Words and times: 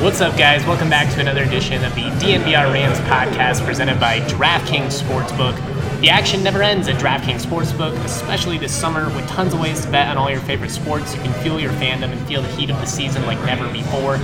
What's 0.00 0.20
up, 0.20 0.38
guys? 0.38 0.64
Welcome 0.64 0.88
back 0.88 1.12
to 1.14 1.20
another 1.20 1.42
edition 1.42 1.84
of 1.84 1.92
the 1.96 2.02
DNVR 2.02 2.72
Rams 2.72 2.98
podcast 3.00 3.66
presented 3.66 3.98
by 3.98 4.20
DraftKings 4.20 5.02
Sportsbook. 5.02 5.56
The 6.00 6.08
action 6.08 6.44
never 6.44 6.62
ends 6.62 6.86
at 6.86 7.02
DraftKings 7.02 7.44
Sportsbook, 7.44 7.92
especially 8.04 8.58
this 8.58 8.72
summer 8.72 9.06
with 9.16 9.26
tons 9.26 9.54
of 9.54 9.60
ways 9.60 9.84
to 9.84 9.90
bet 9.90 10.06
on 10.06 10.16
all 10.16 10.30
your 10.30 10.38
favorite 10.42 10.70
sports. 10.70 11.16
You 11.16 11.22
can 11.22 11.32
fuel 11.42 11.58
your 11.58 11.72
fandom 11.72 12.12
and 12.12 12.26
feel 12.28 12.42
the 12.42 12.48
heat 12.50 12.70
of 12.70 12.78
the 12.78 12.86
season 12.86 13.26
like 13.26 13.44
never 13.44 13.68
before. 13.72 14.20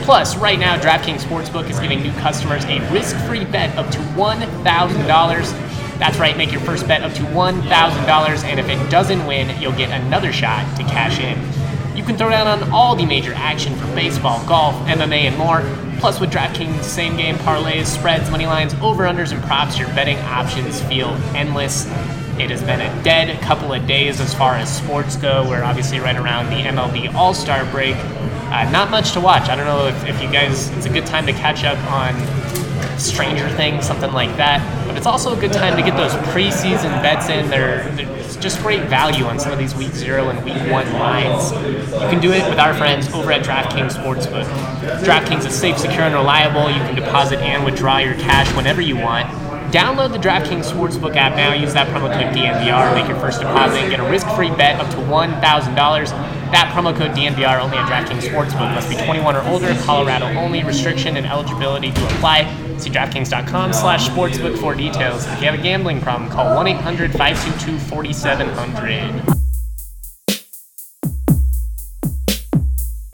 Plus, 0.00 0.34
right 0.38 0.58
now, 0.58 0.78
DraftKings 0.78 1.20
Sportsbook 1.20 1.68
is 1.68 1.78
giving 1.78 2.00
new 2.00 2.12
customers 2.12 2.64
a 2.64 2.80
risk 2.90 3.14
free 3.26 3.44
bet 3.44 3.76
up 3.76 3.90
to 3.90 3.98
$1,000. 3.98 5.98
That's 5.98 6.18
right, 6.18 6.38
make 6.38 6.52
your 6.52 6.62
first 6.62 6.88
bet 6.88 7.02
up 7.02 7.12
to 7.12 7.22
$1,000, 7.22 8.44
and 8.44 8.58
if 8.58 8.68
it 8.70 8.90
doesn't 8.90 9.26
win, 9.26 9.60
you'll 9.60 9.72
get 9.72 9.90
another 9.90 10.32
shot 10.32 10.64
to 10.78 10.84
cash 10.84 11.20
in. 11.20 11.67
You 11.98 12.04
can 12.04 12.16
throw 12.16 12.30
down 12.30 12.46
on 12.46 12.70
all 12.70 12.94
the 12.94 13.04
major 13.04 13.32
action 13.34 13.74
for 13.74 13.86
baseball, 13.92 14.46
golf, 14.46 14.76
MMA, 14.86 15.22
and 15.22 15.36
more. 15.36 15.64
Plus, 15.98 16.20
with 16.20 16.30
DraftKings 16.30 16.84
same 16.84 17.16
game 17.16 17.34
parlays, 17.38 17.86
spreads, 17.86 18.30
money 18.30 18.46
lines, 18.46 18.72
over 18.74 19.02
unders, 19.02 19.32
and 19.32 19.42
props, 19.42 19.76
your 19.80 19.88
betting 19.88 20.16
options 20.18 20.80
feel 20.82 21.08
endless. 21.34 21.86
It 22.38 22.50
has 22.50 22.62
been 22.62 22.80
a 22.80 23.02
dead 23.02 23.42
couple 23.42 23.72
of 23.72 23.84
days 23.88 24.20
as 24.20 24.32
far 24.32 24.54
as 24.54 24.72
sports 24.72 25.16
go. 25.16 25.44
We're 25.48 25.64
obviously 25.64 25.98
right 25.98 26.14
around 26.14 26.50
the 26.50 26.62
MLB 26.62 27.12
All 27.16 27.34
Star 27.34 27.68
break. 27.72 27.96
Uh, 27.96 28.70
not 28.70 28.92
much 28.92 29.10
to 29.14 29.20
watch. 29.20 29.48
I 29.48 29.56
don't 29.56 29.66
know 29.66 29.88
if, 29.88 30.04
if 30.04 30.22
you 30.22 30.30
guys, 30.30 30.68
it's 30.76 30.86
a 30.86 30.90
good 30.90 31.04
time 31.04 31.26
to 31.26 31.32
catch 31.32 31.64
up 31.64 31.78
on 31.90 32.14
Stranger 32.96 33.48
Things, 33.56 33.84
something 33.84 34.12
like 34.12 34.36
that. 34.36 34.86
But 34.86 34.96
it's 34.96 35.06
also 35.06 35.36
a 35.36 35.40
good 35.40 35.52
time 35.52 35.76
to 35.76 35.82
get 35.82 35.96
those 35.96 36.12
preseason 36.32 37.02
bets 37.02 37.28
in. 37.28 37.50
They're, 37.50 37.90
they're 37.96 38.17
just 38.40 38.60
great 38.60 38.82
value 38.84 39.24
on 39.24 39.38
some 39.38 39.52
of 39.52 39.58
these 39.58 39.74
week 39.74 39.92
zero 39.92 40.28
and 40.28 40.44
week 40.44 40.56
one 40.70 40.90
lines. 40.94 41.52
You 41.52 42.08
can 42.08 42.20
do 42.20 42.32
it 42.32 42.48
with 42.48 42.58
our 42.58 42.74
friends 42.74 43.08
over 43.12 43.32
at 43.32 43.44
DraftKings 43.44 43.92
Sportsbook. 43.92 44.44
DraftKings 45.04 45.46
is 45.46 45.54
safe, 45.54 45.78
secure, 45.78 46.02
and 46.02 46.14
reliable. 46.14 46.70
You 46.70 46.80
can 46.80 46.94
deposit 46.94 47.40
and 47.40 47.64
withdraw 47.64 47.98
your 47.98 48.14
cash 48.14 48.54
whenever 48.56 48.80
you 48.80 48.96
want. 48.96 49.26
Download 49.72 50.10
the 50.10 50.18
DraftKings 50.18 50.70
Sportsbook 50.72 51.14
app 51.16 51.36
now. 51.36 51.52
Use 51.52 51.74
that 51.74 51.88
promo 51.88 52.10
code 52.10 52.34
DNVR. 52.34 52.94
Make 52.94 53.06
your 53.06 53.18
first 53.18 53.40
deposit 53.40 53.78
and 53.78 53.90
get 53.90 54.00
a 54.00 54.10
risk-free 54.10 54.50
bet 54.50 54.80
up 54.80 54.88
to 54.92 54.96
$1,000. 54.96 55.40
That 56.50 56.72
promo 56.74 56.96
code 56.96 57.10
DNVR 57.10 57.60
only 57.60 57.76
at 57.76 57.86
DraftKings 57.86 58.22
Sportsbook. 58.22 58.74
Must 58.74 58.88
be 58.88 58.96
21 58.96 59.36
or 59.36 59.42
older. 59.42 59.74
Colorado 59.82 60.26
only. 60.38 60.64
Restriction 60.64 61.18
and 61.18 61.26
eligibility 61.26 61.92
to 61.92 62.04
apply. 62.06 62.67
See 62.78 62.90
DraftKings.com 62.90 63.72
slash 63.72 64.08
sportsbook 64.08 64.56
for 64.58 64.74
details. 64.74 65.26
If 65.26 65.40
you 65.40 65.46
have 65.46 65.58
a 65.58 65.62
gambling 65.62 66.00
problem, 66.00 66.30
call 66.30 66.46
1-800-522-4700. 66.64 69.34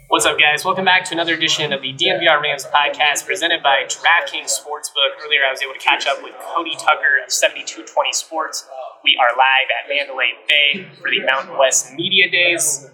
What's 0.09 0.27
up, 0.27 0.39
guys? 0.39 0.65
Welcome 0.65 0.85
back 0.85 1.05
to 1.07 1.13
another 1.15 1.35
edition 1.35 1.73
of 1.73 1.81
the 1.83 1.93
DNVR 1.95 2.41
Rams 2.43 2.67
podcast 2.67 3.25
presented 3.27 3.63
by 3.63 3.85
DraftKings 3.89 4.51
Sportsbook. 4.53 5.17
Earlier, 5.25 5.41
I 5.49 5.51
was 5.51 5.63
able 5.63 5.73
to 5.73 5.79
catch 5.81 6.07
up 6.07 6.23
with 6.23 6.35
Cody 6.55 6.77
Tucker 6.77 7.25
of 7.25 7.33
7220 7.33 8.13
Sports. 8.13 8.69
We 9.03 9.17
are 9.19 9.35
live 9.37 9.69
at 9.83 9.89
Mandalay 9.89 10.33
Bay 10.47 10.87
for 11.01 11.11
the 11.11 11.21
Mountain 11.25 11.57
West 11.59 11.95
Media 11.95 12.31
Days. 12.31 12.87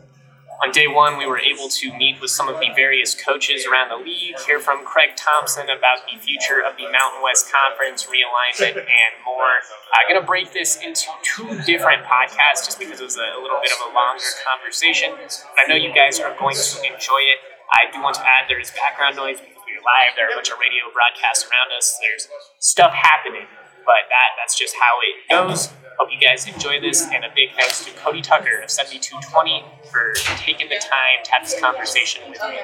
On 0.61 0.69
day 0.73 0.85
one, 0.85 1.17
we 1.17 1.25
were 1.25 1.41
able 1.41 1.73
to 1.73 1.89
meet 1.97 2.21
with 2.21 2.29
some 2.29 2.45
of 2.47 2.61
the 2.61 2.69
various 2.77 3.17
coaches 3.17 3.65
around 3.65 3.89
the 3.89 3.97
league, 3.97 4.37
hear 4.45 4.61
from 4.61 4.85
Craig 4.85 5.17
Thompson 5.17 5.73
about 5.73 6.05
the 6.05 6.21
future 6.21 6.61
of 6.61 6.77
the 6.77 6.85
Mountain 6.93 7.25
West 7.25 7.49
Conference 7.49 8.05
realignment 8.05 8.77
and 8.77 9.13
more. 9.25 9.65
I'm 9.97 10.05
going 10.05 10.21
to 10.21 10.27
break 10.27 10.53
this 10.53 10.77
into 10.85 11.09
two 11.25 11.49
different 11.65 12.05
podcasts 12.05 12.69
just 12.69 12.79
because 12.79 13.01
it 13.01 13.09
was 13.09 13.17
a, 13.17 13.41
little 13.41 13.57
bit 13.65 13.73
of 13.73 13.89
a 13.89 13.95
longer 13.97 14.29
conversation. 14.45 15.17
I 15.57 15.65
know 15.65 15.81
you 15.81 15.97
guys 15.97 16.21
are 16.21 16.37
going 16.37 16.57
to 16.57 16.77
enjoy 16.85 17.25
it. 17.33 17.41
I 17.73 17.89
do 17.89 18.05
want 18.05 18.21
to 18.21 18.25
add 18.29 18.45
there 18.53 18.61
is 18.61 18.69
background 18.77 19.17
noise 19.17 19.41
because 19.41 19.65
we 19.65 19.81
are 19.81 19.85
live. 19.87 20.13
There 20.13 20.29
are 20.29 20.33
a 20.33 20.37
bunch 20.37 20.53
of 20.53 20.61
radio 20.61 20.93
broadcasts 20.93 21.49
around 21.49 21.73
us. 21.73 21.97
There's 22.05 22.29
stuff 22.61 22.93
happening, 22.93 23.49
but 23.85 24.09
that 24.09 24.37
that's 24.39 24.59
just 24.59 24.75
how 24.77 24.99
it 25.03 25.17
goes. 25.31 25.73
Hope 25.99 26.09
you 26.11 26.19
guys 26.19 26.49
enjoy 26.49 26.81
this, 26.81 27.07
and 27.13 27.25
a 27.25 27.31
big 27.35 27.53
thanks 27.57 27.85
to 27.85 27.91
Cody 27.93 28.23
Tucker 28.23 28.61
of 28.65 28.71
7220 28.71 29.65
for 29.93 30.17
taking 30.41 30.69
the 30.69 30.81
time 30.81 31.21
to 31.25 31.33
have 31.33 31.45
this 31.45 31.61
conversation 31.61 32.25
with 32.31 32.41
me. 32.41 32.57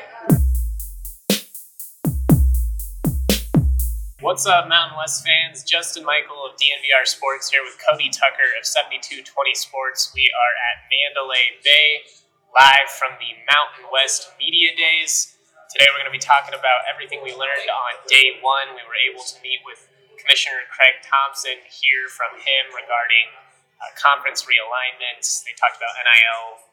What's 4.25 4.49
up, 4.49 4.66
Mountain 4.66 4.97
West 4.97 5.22
fans? 5.22 5.62
Justin 5.62 6.03
Michael 6.03 6.49
of 6.49 6.56
DNVR 6.56 7.04
Sports 7.04 7.53
here 7.53 7.60
with 7.62 7.77
Cody 7.78 8.09
Tucker 8.09 8.48
of 8.59 8.65
7220 8.65 9.22
Sports. 9.54 10.10
We 10.16 10.33
are 10.33 10.54
at 10.72 10.88
Mandalay 10.88 11.60
Bay, 11.62 12.09
live 12.56 12.88
from 12.97 13.21
the 13.21 13.37
Mountain 13.53 13.93
West 13.93 14.33
Media 14.41 14.72
Days. 14.72 15.37
Today 15.69 15.84
we're 15.93 16.00
going 16.00 16.10
to 16.10 16.16
be 16.16 16.22
talking 16.22 16.56
about 16.56 16.88
everything 16.88 17.21
we 17.21 17.37
learned 17.37 17.69
on 17.69 18.00
day 18.09 18.41
one. 18.41 18.72
We 18.72 18.83
were 18.88 18.97
able 19.12 19.22
to 19.22 19.37
meet 19.44 19.60
with 19.69 19.84
Commissioner 20.26 20.66
Craig 20.75 20.98
Thompson 21.06 21.54
hear 21.70 22.10
from 22.10 22.34
him 22.42 22.75
regarding 22.75 23.31
uh, 23.78 23.94
conference 23.94 24.42
realignments. 24.42 25.47
They 25.47 25.54
talked 25.54 25.78
about 25.78 25.94
NIL, 26.03 26.66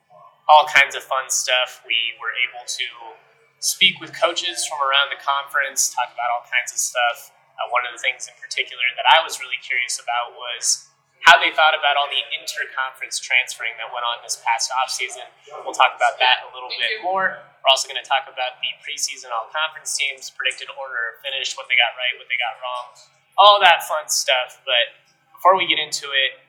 all 0.49 0.65
kinds 0.65 0.97
of 0.97 1.05
fun 1.05 1.29
stuff. 1.29 1.85
We 1.85 2.17
were 2.17 2.33
able 2.49 2.65
to 2.65 2.87
speak 3.61 4.01
with 4.01 4.09
coaches 4.09 4.65
from 4.65 4.81
around 4.81 5.13
the 5.13 5.21
conference, 5.21 5.93
talk 5.93 6.09
about 6.09 6.33
all 6.33 6.49
kinds 6.49 6.73
of 6.73 6.81
stuff. 6.81 7.29
Uh, 7.53 7.69
one 7.69 7.85
of 7.85 7.93
the 7.93 8.01
things 8.01 8.25
in 8.25 8.33
particular 8.41 8.89
that 8.97 9.05
I 9.13 9.21
was 9.21 9.37
really 9.37 9.61
curious 9.61 10.01
about 10.01 10.33
was 10.33 10.89
how 11.21 11.37
they 11.37 11.53
thought 11.53 11.77
about 11.77 11.93
all 11.93 12.09
the 12.09 12.25
interconference 12.33 13.21
transferring 13.21 13.77
that 13.77 13.93
went 13.93 14.01
on 14.01 14.17
this 14.25 14.41
past 14.41 14.73
offseason. 14.73 15.29
We'll 15.61 15.77
talk 15.77 15.93
about 15.93 16.17
that 16.17 16.41
a 16.41 16.49
little 16.57 16.73
bit 16.73 17.05
more. 17.05 17.37
We're 17.61 17.69
also 17.69 17.85
going 17.85 18.01
to 18.01 18.09
talk 18.09 18.25
about 18.25 18.57
the 18.65 18.73
preseason 18.81 19.29
all 19.29 19.45
conference 19.53 19.93
teams, 19.93 20.33
predicted 20.33 20.73
order 20.73 21.13
of 21.13 21.21
finish, 21.21 21.53
what 21.53 21.69
they 21.69 21.77
got 21.77 21.93
right, 21.93 22.17
what 22.17 22.25
they 22.27 22.35
got 22.41 22.57
wrong, 22.59 22.91
all 23.37 23.59
that 23.61 23.83
fun 23.83 24.07
stuff. 24.07 24.61
But 24.65 24.93
before 25.33 25.57
we 25.57 25.67
get 25.67 25.79
into 25.79 26.07
it, 26.11 26.39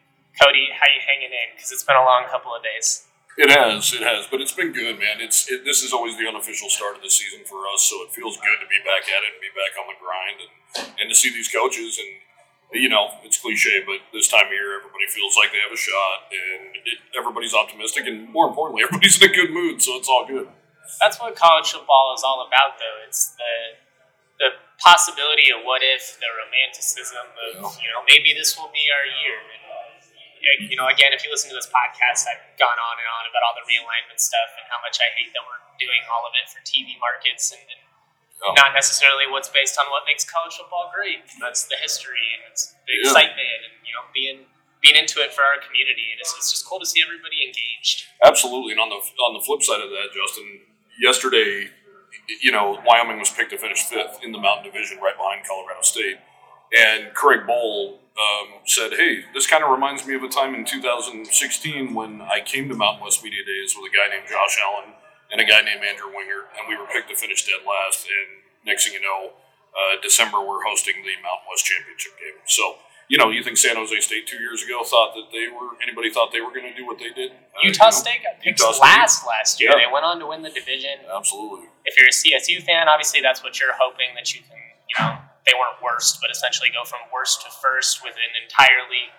Cody, 0.41 0.69
how 0.75 0.87
you 0.91 1.00
hanging 1.03 1.31
in? 1.31 1.55
Because 1.55 1.71
it's 1.71 1.84
been 1.84 1.97
a 1.97 2.05
long 2.05 2.27
couple 2.27 2.55
of 2.55 2.62
days. 2.62 3.06
It 3.34 3.50
has, 3.50 3.91
it 3.91 4.03
has, 4.06 4.31
but 4.31 4.39
it's 4.39 4.55
been 4.55 4.71
good, 4.71 4.94
man. 4.99 5.19
It's 5.19 5.50
it, 5.50 5.67
this 5.67 5.82
is 5.82 5.91
always 5.91 6.14
the 6.14 6.26
unofficial 6.31 6.70
start 6.70 6.94
of 6.94 7.03
the 7.03 7.11
season 7.11 7.43
for 7.43 7.67
us, 7.67 7.82
so 7.82 8.06
it 8.06 8.14
feels 8.14 8.38
good 8.38 8.62
to 8.62 8.69
be 8.70 8.79
back 8.87 9.11
at 9.11 9.26
it 9.26 9.35
and 9.35 9.43
be 9.43 9.50
back 9.50 9.75
on 9.75 9.91
the 9.91 9.99
grind 9.99 10.38
and 10.38 10.55
and 11.03 11.11
to 11.11 11.17
see 11.19 11.35
these 11.35 11.50
coaches 11.50 11.99
and 11.99 12.14
you 12.79 12.88
know 12.88 13.11
it's 13.26 13.38
cliche, 13.43 13.82
but 13.82 13.99
this 14.14 14.31
time 14.31 14.47
of 14.47 14.55
year 14.55 14.79
everybody 14.79 15.11
feels 15.11 15.35
like 15.35 15.50
they 15.50 15.58
have 15.58 15.75
a 15.75 15.79
shot 15.79 16.31
and 16.31 16.79
it, 16.87 17.03
everybody's 17.19 17.55
optimistic 17.55 18.06
and 18.06 18.31
more 18.31 18.47
importantly 18.47 18.82
everybody's 18.87 19.19
in 19.19 19.26
a 19.26 19.35
good 19.35 19.50
mood, 19.50 19.82
so 19.82 19.99
it's 19.99 20.08
all 20.08 20.23
good. 20.31 20.47
That's 21.00 21.19
what 21.19 21.35
college 21.35 21.73
football 21.73 22.14
is 22.14 22.23
all 22.23 22.47
about, 22.47 22.79
though. 22.79 23.03
It's 23.06 23.35
the 23.35 23.82
the 24.38 24.58
possibility 24.82 25.54
of 25.54 25.62
what 25.62 25.82
if, 25.82 26.19
the 26.19 26.31
romanticism 26.31 27.26
of 27.50 27.78
you 27.78 27.90
know 27.94 28.02
maybe 28.08 28.34
this 28.34 28.58
will 28.58 28.70
be 28.75 28.84
our 28.90 29.06
year. 29.22 29.38
And, 29.40 30.69
you 30.69 30.76
know, 30.76 30.92
again, 30.92 31.16
if 31.16 31.25
you 31.25 31.32
listen 31.32 31.48
to 31.48 31.56
this 31.56 31.72
podcast, 31.72 32.28
I've 32.28 32.44
gone 32.60 32.76
on 32.76 32.94
and 33.00 33.08
on 33.08 33.25
about 33.32 33.42
all 33.48 33.56
the 33.56 33.64
realignment 33.64 34.20
stuff 34.20 34.52
and 34.60 34.69
how 34.69 34.76
much 34.84 35.00
I 35.00 35.08
hate 35.16 35.32
that 35.32 35.40
we're 35.40 35.64
doing 35.81 36.04
all 36.12 36.28
of 36.28 36.36
it 36.36 36.52
for 36.52 36.60
TV 36.69 37.00
markets 37.00 37.48
and, 37.48 37.64
and 37.64 37.81
oh. 38.44 38.52
not 38.52 38.76
necessarily 38.76 39.25
what's 39.25 39.48
based 39.48 39.81
on 39.81 39.88
what 39.88 40.04
makes 40.04 40.28
college 40.28 40.52
football 40.60 40.92
great. 40.92 41.25
That's 41.40 41.64
the 41.64 41.81
history 41.81 42.36
and 42.36 42.44
it's 42.52 42.76
the 42.84 42.92
yeah. 42.92 43.08
excitement 43.08 43.60
and 43.64 43.75
you 43.88 43.96
know 43.96 44.04
being 44.12 44.44
being 44.84 45.00
into 45.00 45.25
it 45.25 45.32
for 45.32 45.40
our 45.40 45.56
community. 45.64 46.12
And 46.12 46.20
it's, 46.20 46.36
it's 46.36 46.52
just 46.52 46.69
cool 46.69 46.76
to 46.76 46.84
see 46.84 47.00
everybody 47.00 47.40
engaged. 47.40 48.04
Absolutely. 48.20 48.76
And 48.76 48.81
on 48.84 48.92
the 48.92 49.00
on 49.00 49.32
the 49.32 49.40
flip 49.40 49.64
side 49.64 49.81
of 49.81 49.88
that, 49.96 50.12
Justin, 50.12 50.60
yesterday, 51.00 51.72
you 52.43 52.52
know, 52.52 52.81
Wyoming 52.87 53.19
was 53.19 53.31
picked 53.31 53.50
to 53.50 53.58
finish 53.58 53.82
fifth 53.82 54.20
in 54.22 54.32
the 54.32 54.38
Mountain 54.38 54.72
Division, 54.72 54.99
right 54.99 55.16
behind 55.16 55.46
Colorado 55.46 55.82
State. 55.82 56.19
And 56.76 57.14
Craig 57.14 57.40
Bohl 57.46 57.99
um, 58.16 58.61
said, 58.64 58.93
"Hey, 58.93 59.25
this 59.34 59.46
kind 59.46 59.62
of 59.62 59.70
reminds 59.70 60.06
me 60.06 60.14
of 60.14 60.22
a 60.22 60.28
time 60.28 60.55
in 60.55 60.64
2016 60.64 61.94
when 61.94 62.22
I 62.22 62.40
came 62.40 62.69
to 62.69 62.75
Mountain 62.75 63.05
West 63.05 63.22
Media 63.22 63.44
Days 63.44 63.75
with 63.76 63.90
a 63.90 63.94
guy 63.94 64.08
named 64.14 64.28
Josh 64.28 64.58
Allen 64.64 64.94
and 65.31 65.40
a 65.40 65.44
guy 65.44 65.62
named 65.62 65.82
Andrew 65.84 66.11
Wingard, 66.11 66.50
and 66.58 66.69
we 66.69 66.76
were 66.76 66.87
picked 66.87 67.11
to 67.11 67.16
finish 67.16 67.46
dead 67.46 67.62
last. 67.66 68.06
And 68.06 68.43
next 68.67 68.84
thing 68.84 68.94
you 68.94 69.02
know, 69.02 69.34
uh, 69.75 70.00
December 70.02 70.40
we're 70.40 70.64
hosting 70.64 71.02
the 71.02 71.14
Mountain 71.22 71.46
West 71.50 71.64
Championship 71.64 72.19
game. 72.19 72.40
So." 72.46 72.76
You 73.09 73.19
know, 73.19 73.29
you 73.29 73.45
think 73.45 73.56
San 73.56 73.77
Jose 73.77 73.93
State 74.01 74.27
two 74.27 74.41
years 74.41 74.65
ago 74.65 74.81
thought 74.83 75.12
that 75.12 75.29
they 75.29 75.53
were 75.53 75.77
anybody 75.85 76.09
thought 76.09 76.33
they 76.33 76.41
were 76.41 76.51
going 76.51 76.65
to 76.65 76.77
do 76.77 76.87
what 76.87 76.97
they 76.97 77.12
did? 77.12 77.33
Uh, 77.53 77.61
Utah 77.62 77.93
you 77.93 77.93
know, 77.93 78.01
State 78.01 78.21
got 78.25 78.41
picked 78.41 78.61
Utah 78.61 78.81
last 78.81 79.21
State. 79.21 79.29
last 79.29 79.53
year. 79.61 79.71
Yeah. 79.71 79.85
They 79.85 79.91
went 79.93 80.05
on 80.09 80.17
to 80.21 80.27
win 80.27 80.41
the 80.41 80.51
division. 80.51 81.05
Absolutely. 81.05 81.69
If 81.85 82.01
you're 82.01 82.09
a 82.09 82.17
CSU 82.17 82.65
fan, 82.65 82.89
obviously 82.89 83.21
that's 83.21 83.45
what 83.45 83.61
you're 83.61 83.77
hoping 83.77 84.17
that 84.17 84.33
you 84.33 84.41
can, 84.41 84.56
you 84.89 84.97
know, 84.97 85.21
they 85.45 85.53
weren't 85.53 85.77
worst, 85.85 86.25
but 86.25 86.33
essentially 86.33 86.73
go 86.73 86.89
from 86.89 87.05
worst 87.12 87.45
to 87.45 87.53
first 87.53 88.01
with 88.01 88.17
an 88.17 88.33
entirely 88.41 89.12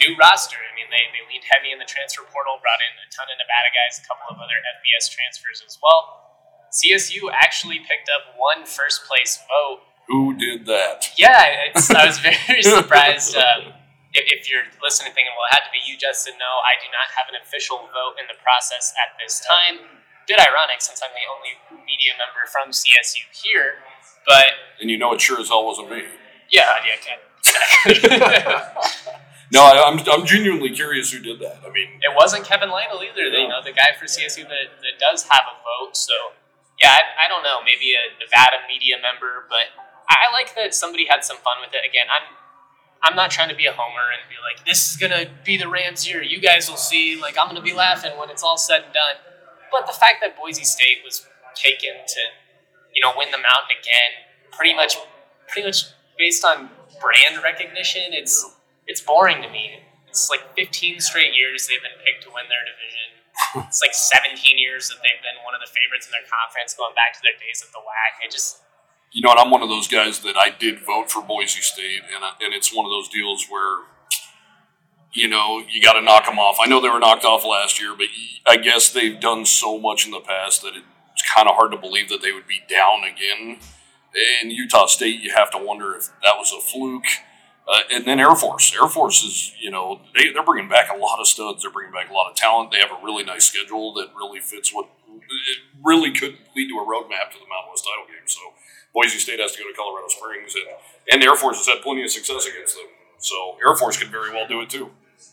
new 0.00 0.16
roster. 0.16 0.56
I 0.56 0.72
mean, 0.72 0.88
they, 0.88 1.04
they 1.12 1.20
leaned 1.28 1.44
heavy 1.52 1.68
in 1.68 1.76
the 1.76 1.88
transfer 1.88 2.24
portal, 2.24 2.56
brought 2.64 2.80
in 2.80 2.92
a 2.96 3.08
ton 3.12 3.28
of 3.28 3.36
Nevada 3.36 3.70
guys, 3.76 4.00
a 4.00 4.04
couple 4.08 4.32
of 4.32 4.40
other 4.40 4.56
FBS 4.80 5.12
transfers 5.12 5.60
as 5.60 5.76
well. 5.84 6.32
CSU 6.72 7.28
actually 7.28 7.84
picked 7.84 8.08
up 8.08 8.32
one 8.40 8.64
first 8.64 9.04
place 9.04 9.44
vote. 9.44 9.84
Who 10.08 10.34
did 10.36 10.66
that? 10.66 11.08
Yeah, 11.16 11.72
I 11.74 12.06
was 12.06 12.18
very 12.18 12.62
surprised. 12.62 13.36
Um, 13.36 13.72
if, 14.12 14.24
if, 14.28 14.50
you're 14.50 14.68
listening 14.82 15.12
thinking, 15.16 15.32
well, 15.32 15.48
it 15.48 15.56
had 15.56 15.64
to 15.64 15.72
be 15.72 15.80
you, 15.88 15.96
Justin, 15.96 16.34
no, 16.36 16.60
I 16.60 16.76
do 16.76 16.88
not 16.92 17.08
have 17.16 17.32
an 17.32 17.40
official 17.40 17.88
vote 17.88 18.20
in 18.20 18.28
the 18.28 18.36
process 18.44 18.92
at 19.00 19.16
this 19.16 19.40
time. 19.40 19.80
Bit 20.28 20.38
ironic 20.38 20.84
since 20.84 21.00
I'm 21.00 21.14
the 21.16 21.26
only 21.26 21.56
media 21.86 22.12
member 22.20 22.44
from 22.44 22.70
CSU 22.70 23.24
here. 23.32 23.80
But 24.26 24.78
and 24.80 24.90
you 24.90 24.98
know, 24.98 25.14
it 25.14 25.20
sure 25.20 25.40
as 25.40 25.48
hell 25.48 25.64
wasn't 25.64 25.90
me. 25.90 26.04
Yeah, 26.50 26.76
yeah, 26.84 26.94
exactly. 26.94 28.08
no, 29.50 29.64
I, 29.64 29.88
am 29.88 29.98
I'm, 29.98 30.20
I'm 30.20 30.26
genuinely 30.26 30.70
curious 30.70 31.10
who 31.10 31.18
did 31.18 31.40
that. 31.40 31.58
I 31.66 31.72
mean, 31.72 31.98
it 32.02 32.14
wasn't 32.14 32.44
Kevin 32.44 32.70
Lytle 32.70 33.02
either. 33.02 33.26
Yeah. 33.26 33.38
You 33.40 33.48
know, 33.48 33.62
the 33.64 33.72
guy 33.72 33.96
for 33.98 34.04
CSU 34.04 34.46
that, 34.46 34.78
that 34.78 34.96
does 35.00 35.26
have 35.30 35.48
a 35.48 35.56
vote. 35.64 35.96
So 35.96 36.14
yeah, 36.80 36.98
I, 36.98 37.26
I 37.26 37.28
don't 37.28 37.42
know, 37.42 37.62
maybe 37.64 37.94
a 37.94 38.02
Nevada 38.18 38.66
media 38.66 38.98
member, 38.98 39.46
but 39.48 39.70
I, 40.08 40.32
like 40.32 40.54
that 40.54 40.74
somebody 40.74 41.06
had 41.06 41.24
some 41.24 41.36
fun 41.36 41.58
with 41.60 41.74
it. 41.74 41.86
Again, 41.88 42.06
I'm 42.08 42.36
I'm 43.02 43.16
not 43.16 43.30
trying 43.30 43.48
to 43.48 43.54
be 43.54 43.66
a 43.66 43.72
homer 43.72 44.08
and 44.14 44.22
be 44.30 44.36
like, 44.40 44.64
this 44.64 44.90
is 44.90 44.96
gonna 44.96 45.26
be 45.44 45.56
the 45.56 45.68
Rams 45.68 46.08
year. 46.08 46.22
You 46.22 46.40
guys 46.40 46.68
will 46.68 46.76
see. 46.76 47.20
Like 47.20 47.36
I'm 47.38 47.48
gonna 47.48 47.60
be 47.60 47.74
laughing 47.74 48.12
when 48.18 48.30
it's 48.30 48.42
all 48.42 48.56
said 48.56 48.84
and 48.84 48.92
done. 48.92 49.16
But 49.70 49.86
the 49.86 49.92
fact 49.92 50.16
that 50.22 50.36
Boise 50.36 50.64
State 50.64 50.98
was 51.04 51.26
taken 51.54 51.92
to 52.06 52.20
you 52.94 53.00
know, 53.00 53.12
win 53.16 53.32
the 53.32 53.40
mountain 53.40 53.72
again. 53.72 54.12
Pretty 54.52 54.76
much, 54.76 54.96
pretty 55.48 55.66
much 55.66 55.88
based 56.16 56.44
on 56.44 56.68
brand 57.00 57.42
recognition. 57.42 58.12
It's 58.12 58.44
it's 58.86 59.00
boring 59.00 59.40
to 59.42 59.48
me. 59.48 59.80
It's 60.08 60.28
like 60.28 60.44
15 60.54 61.00
straight 61.00 61.32
years 61.32 61.66
they've 61.66 61.80
been 61.80 61.96
picked 62.04 62.28
to 62.28 62.30
win 62.30 62.44
their 62.52 62.60
division. 62.68 63.64
it's 63.64 63.80
like 63.80 63.96
17 63.96 64.60
years 64.60 64.92
that 64.92 65.00
they've 65.00 65.24
been 65.24 65.40
one 65.40 65.56
of 65.56 65.64
the 65.64 65.70
favorites 65.72 66.04
in 66.04 66.12
their 66.12 66.28
conference, 66.28 66.76
going 66.76 66.92
back 66.92 67.16
to 67.16 67.22
their 67.24 67.36
days 67.40 67.64
at 67.64 67.72
the 67.72 67.80
WAC. 67.80 68.20
I 68.20 68.28
just 68.28 68.60
you 69.12 69.22
know, 69.22 69.30
and 69.30 69.38
I'm 69.38 69.50
one 69.50 69.62
of 69.62 69.68
those 69.68 69.88
guys 69.88 70.20
that 70.20 70.36
I 70.36 70.50
did 70.50 70.80
vote 70.84 71.10
for 71.10 71.22
Boise 71.22 71.60
State, 71.60 72.02
and 72.14 72.24
and 72.40 72.54
it's 72.54 72.74
one 72.74 72.86
of 72.86 72.90
those 72.90 73.08
deals 73.08 73.46
where 73.48 73.84
you 75.12 75.28
know, 75.28 75.62
you 75.70 75.82
got 75.82 75.94
to 75.94 76.00
knock 76.00 76.26
them 76.26 76.38
off. 76.38 76.56
I 76.60 76.68
know 76.68 76.80
they 76.80 76.88
were 76.88 76.98
knocked 76.98 77.24
off 77.24 77.44
last 77.44 77.80
year, 77.80 77.94
but 77.96 78.06
I 78.46 78.56
guess 78.56 78.92
they've 78.92 79.18
done 79.18 79.44
so 79.44 79.78
much 79.78 80.06
in 80.06 80.10
the 80.10 80.20
past 80.20 80.62
that 80.62 80.72
it's 80.74 81.22
kind 81.34 81.48
of 81.48 81.54
hard 81.54 81.70
to 81.72 81.78
believe 81.78 82.08
that 82.08 82.22
they 82.22 82.32
would 82.32 82.46
be 82.46 82.60
down 82.68 83.04
again. 83.04 83.58
In 84.42 84.50
Utah 84.50 84.86
State, 84.86 85.20
you 85.20 85.32
have 85.34 85.50
to 85.52 85.58
wonder 85.58 85.94
if 85.94 86.08
that 86.22 86.36
was 86.36 86.52
a 86.52 86.60
fluke. 86.60 87.06
Uh, 87.68 87.80
and 87.92 88.04
then 88.04 88.20
Air 88.20 88.34
Force. 88.34 88.74
Air 88.74 88.88
Force 88.88 89.22
is, 89.22 89.52
you 89.60 89.70
know, 89.70 90.00
they, 90.14 90.32
they're 90.32 90.44
bringing 90.44 90.68
back 90.68 90.88
a 90.92 90.98
lot 90.98 91.20
of 91.20 91.26
studs. 91.26 91.62
They're 91.62 91.70
bringing 91.70 91.92
back 91.92 92.10
a 92.10 92.12
lot 92.12 92.30
of 92.30 92.36
talent. 92.36 92.72
They 92.72 92.78
have 92.78 92.90
a 92.90 93.04
really 93.04 93.24
nice 93.24 93.44
schedule 93.44 93.94
that 93.94 94.08
really 94.16 94.40
fits 94.40 94.74
what 94.74 94.88
it 95.06 95.58
really 95.82 96.10
could 96.10 96.36
lead 96.56 96.68
to 96.68 96.76
a 96.76 96.84
roadmap 96.84 97.30
to 97.32 97.38
the 97.38 97.48
Mountain 97.48 97.70
West 97.70 97.84
title 97.84 98.04
game. 98.08 98.26
So 98.26 98.40
Boise 98.94 99.18
State 99.18 99.40
has 99.40 99.52
to 99.52 99.62
go 99.62 99.68
to 99.68 99.76
Colorado 99.76 100.08
Springs, 100.08 100.54
and, 100.54 100.68
and 101.10 101.24
Air 101.24 101.36
Force 101.36 101.58
has 101.58 101.66
had 101.66 101.82
plenty 101.82 102.04
of 102.04 102.10
success 102.10 102.46
against 102.46 102.76
them. 102.76 102.86
So 103.18 103.56
Air 103.64 103.74
Force 103.76 103.96
could 103.96 104.08
very 104.08 104.30
well 104.30 104.46
do 104.46 104.60
it 104.60 104.70
too. 104.70 104.90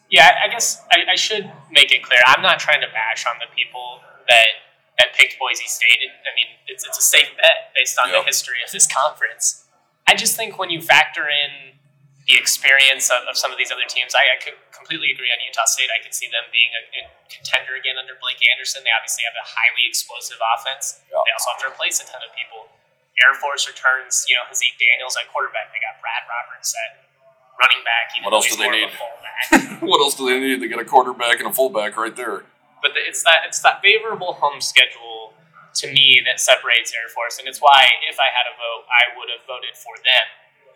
Yeah, 0.09 0.31
I 0.43 0.47
guess 0.47 0.81
I, 0.91 1.13
I 1.13 1.15
should 1.15 1.51
make 1.69 1.91
it 1.91 2.01
clear. 2.01 2.19
I'm 2.25 2.41
not 2.41 2.59
trying 2.59 2.81
to 2.81 2.89
bash 2.93 3.25
on 3.25 3.37
the 3.37 3.49
people 3.53 4.01
that 4.29 4.69
that 4.97 5.15
picked 5.15 5.39
Boise 5.39 5.65
State. 5.65 6.03
I 6.03 6.31
mean, 6.35 6.59
it's, 6.67 6.83
it's 6.83 6.99
a 6.99 7.01
safe 7.01 7.31
bet 7.39 7.71
based 7.71 7.95
on 8.03 8.11
yep. 8.11 8.21
the 8.21 8.23
history 8.27 8.59
of 8.65 8.69
this 8.69 8.85
conference. 8.85 9.63
I 10.05 10.13
just 10.13 10.35
think 10.35 10.59
when 10.59 10.69
you 10.69 10.83
factor 10.83 11.23
in 11.31 11.79
the 12.27 12.35
experience 12.35 13.09
of, 13.09 13.25
of 13.25 13.39
some 13.39 13.49
of 13.49 13.57
these 13.57 13.71
other 13.71 13.87
teams, 13.89 14.13
I, 14.13 14.21
I, 14.35 14.37
could 14.37 14.53
completely 14.69 15.09
agree 15.09 15.33
on 15.33 15.41
Utah 15.41 15.65
State. 15.65 15.89
I 15.89 15.97
could 16.03 16.13
see 16.13 16.29
them 16.29 16.45
being 16.53 16.69
a, 16.77 16.81
a 16.99 17.01
contender 17.25 17.73
again 17.73 17.97
under 17.97 18.13
Blake 18.21 18.37
Anderson. 18.53 18.85
They 18.85 18.93
obviously 18.93 19.25
have 19.25 19.33
a 19.33 19.47
highly 19.47 19.89
explosive 19.89 20.37
offense. 20.37 21.01
Yep. 21.09 21.25
They 21.25 21.33
also 21.33 21.47
have 21.57 21.61
to 21.65 21.67
replace 21.73 21.97
a 22.03 22.05
ton 22.05 22.21
of 22.21 22.29
people. 22.37 22.69
Air 23.25 23.35
Force 23.35 23.67
returns, 23.67 24.25
you 24.27 24.35
know, 24.35 24.47
Haaziq 24.47 24.79
Daniels 24.79 25.15
at 25.19 25.27
quarterback. 25.31 25.71
They 25.75 25.83
got 25.83 25.99
Brad 25.99 26.23
Roberts 26.27 26.71
at 26.71 27.03
running 27.59 27.83
back. 27.83 28.15
what 28.23 28.33
else 28.33 28.47
do 28.47 28.55
they 28.55 28.71
need? 28.71 28.91
what 29.83 29.99
else 29.99 30.15
do 30.15 30.23
they 30.27 30.39
need? 30.39 30.63
They 30.63 30.71
get 30.71 30.79
a 30.79 30.87
quarterback 30.87 31.39
and 31.43 31.47
a 31.47 31.53
fullback 31.53 31.99
right 31.99 32.15
there. 32.15 32.47
But 32.79 32.95
it's 32.95 33.23
that 33.27 33.43
it's 33.43 33.59
that 33.59 33.83
favorable 33.83 34.39
home 34.39 34.63
schedule 34.63 35.35
to 35.83 35.85
me 35.91 36.23
that 36.25 36.39
separates 36.39 36.95
Air 36.95 37.11
Force, 37.11 37.37
and 37.37 37.47
it's 37.47 37.59
why 37.59 37.87
if 38.07 38.17
I 38.17 38.31
had 38.31 38.47
a 38.47 38.55
vote, 38.55 38.87
I 38.87 39.15
would 39.19 39.27
have 39.27 39.43
voted 39.43 39.75
for 39.75 39.99
them 39.99 40.25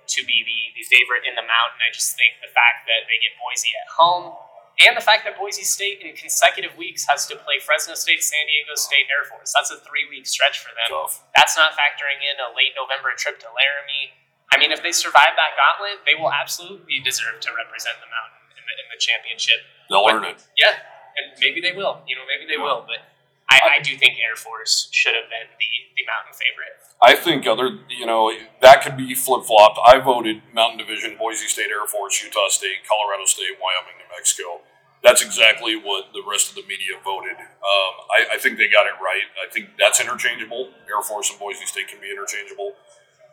to 0.03 0.19
be 0.27 0.43
the, 0.43 0.75
the 0.75 0.83
favorite 0.83 1.23
in 1.23 1.33
the 1.39 1.47
mountain. 1.47 1.79
I 1.79 1.89
just 1.95 2.19
think 2.19 2.43
the 2.43 2.51
fact 2.51 2.83
that 2.91 3.07
they 3.07 3.17
get 3.23 3.39
Boise 3.39 3.71
at 3.71 3.87
home, 3.87 4.35
and 4.81 4.97
the 4.97 5.05
fact 5.05 5.21
that 5.29 5.37
Boise 5.37 5.61
State 5.61 6.01
in 6.01 6.17
consecutive 6.17 6.73
weeks 6.77 7.05
has 7.05 7.29
to 7.29 7.37
play 7.37 7.61
Fresno 7.61 7.93
State, 7.93 8.25
San 8.25 8.41
Diego 8.49 8.73
State, 8.73 9.05
Air 9.13 9.29
Force. 9.29 9.53
That's 9.53 9.69
a 9.69 9.77
three 9.77 10.09
week 10.09 10.25
stretch 10.25 10.59
for 10.59 10.73
them. 10.73 10.89
Tough. 10.89 11.21
That's 11.37 11.53
not 11.53 11.77
factoring 11.77 12.21
in 12.25 12.41
a 12.41 12.49
late 12.57 12.73
November 12.73 13.13
trip 13.13 13.37
to 13.45 13.49
Laramie. 13.53 14.17
I 14.49 14.57
mean, 14.57 14.73
if 14.73 14.81
they 14.81 14.93
survive 14.93 15.33
that 15.37 15.57
gauntlet, 15.57 16.05
they 16.05 16.13
will 16.17 16.33
absolutely 16.33 17.01
deserve 17.01 17.41
to 17.41 17.49
represent 17.53 17.97
the 18.01 18.09
mountain 18.09 18.41
in 18.53 18.63
the, 18.65 18.75
in 18.81 18.87
the 18.93 18.99
championship. 19.01 19.65
They'll 19.89 20.05
but, 20.05 20.13
earn 20.13 20.25
it. 20.29 20.45
Yeah, 20.57 20.77
and 21.17 21.33
maybe 21.41 21.61
they 21.61 21.73
will. 21.73 22.01
You 22.05 22.17
know, 22.17 22.25
maybe 22.29 22.45
they 22.49 22.61
will. 22.61 22.85
But 22.85 23.01
I, 23.49 23.77
I 23.77 23.81
do 23.81 23.97
think 23.97 24.17
Air 24.21 24.37
Force 24.37 24.89
should 24.93 25.13
have 25.13 25.29
been 25.29 25.49
the, 25.57 25.71
the 25.97 26.03
Mountain 26.05 26.33
favorite. 26.33 26.73
I 27.01 27.13
think 27.17 27.45
other, 27.45 27.81
you 27.89 28.05
know, 28.05 28.31
that 28.61 28.81
could 28.81 28.95
be 28.95 29.13
flip 29.13 29.45
flopped. 29.45 29.77
I 29.85 29.99
voted 29.99 30.41
Mountain 30.53 30.79
Division, 30.79 31.17
Boise 31.17 31.47
State 31.47 31.69
Air 31.69 31.85
Force, 31.85 32.23
Utah 32.23 32.47
State, 32.49 32.87
Colorado 32.87 33.25
State, 33.25 33.59
Wyoming, 33.61 33.99
New 33.99 34.09
Mexico. 34.15 34.61
That's 35.03 35.21
exactly 35.21 35.75
what 35.75 36.13
the 36.13 36.23
rest 36.23 36.49
of 36.49 36.55
the 36.55 36.63
media 36.63 36.95
voted. 37.03 37.35
Um, 37.35 37.93
I, 38.07 38.35
I, 38.35 38.37
think 38.39 38.57
they 38.57 38.71
got 38.71 38.87
it 38.87 38.95
right. 39.03 39.27
I 39.35 39.51
think 39.51 39.75
that's 39.77 39.99
interchangeable. 39.99 40.71
Air 40.87 41.03
Force 41.03 41.29
and 41.29 41.37
Boise 41.37 41.65
State 41.65 41.89
can 41.89 41.99
be 41.99 42.09
interchangeable. 42.09 42.71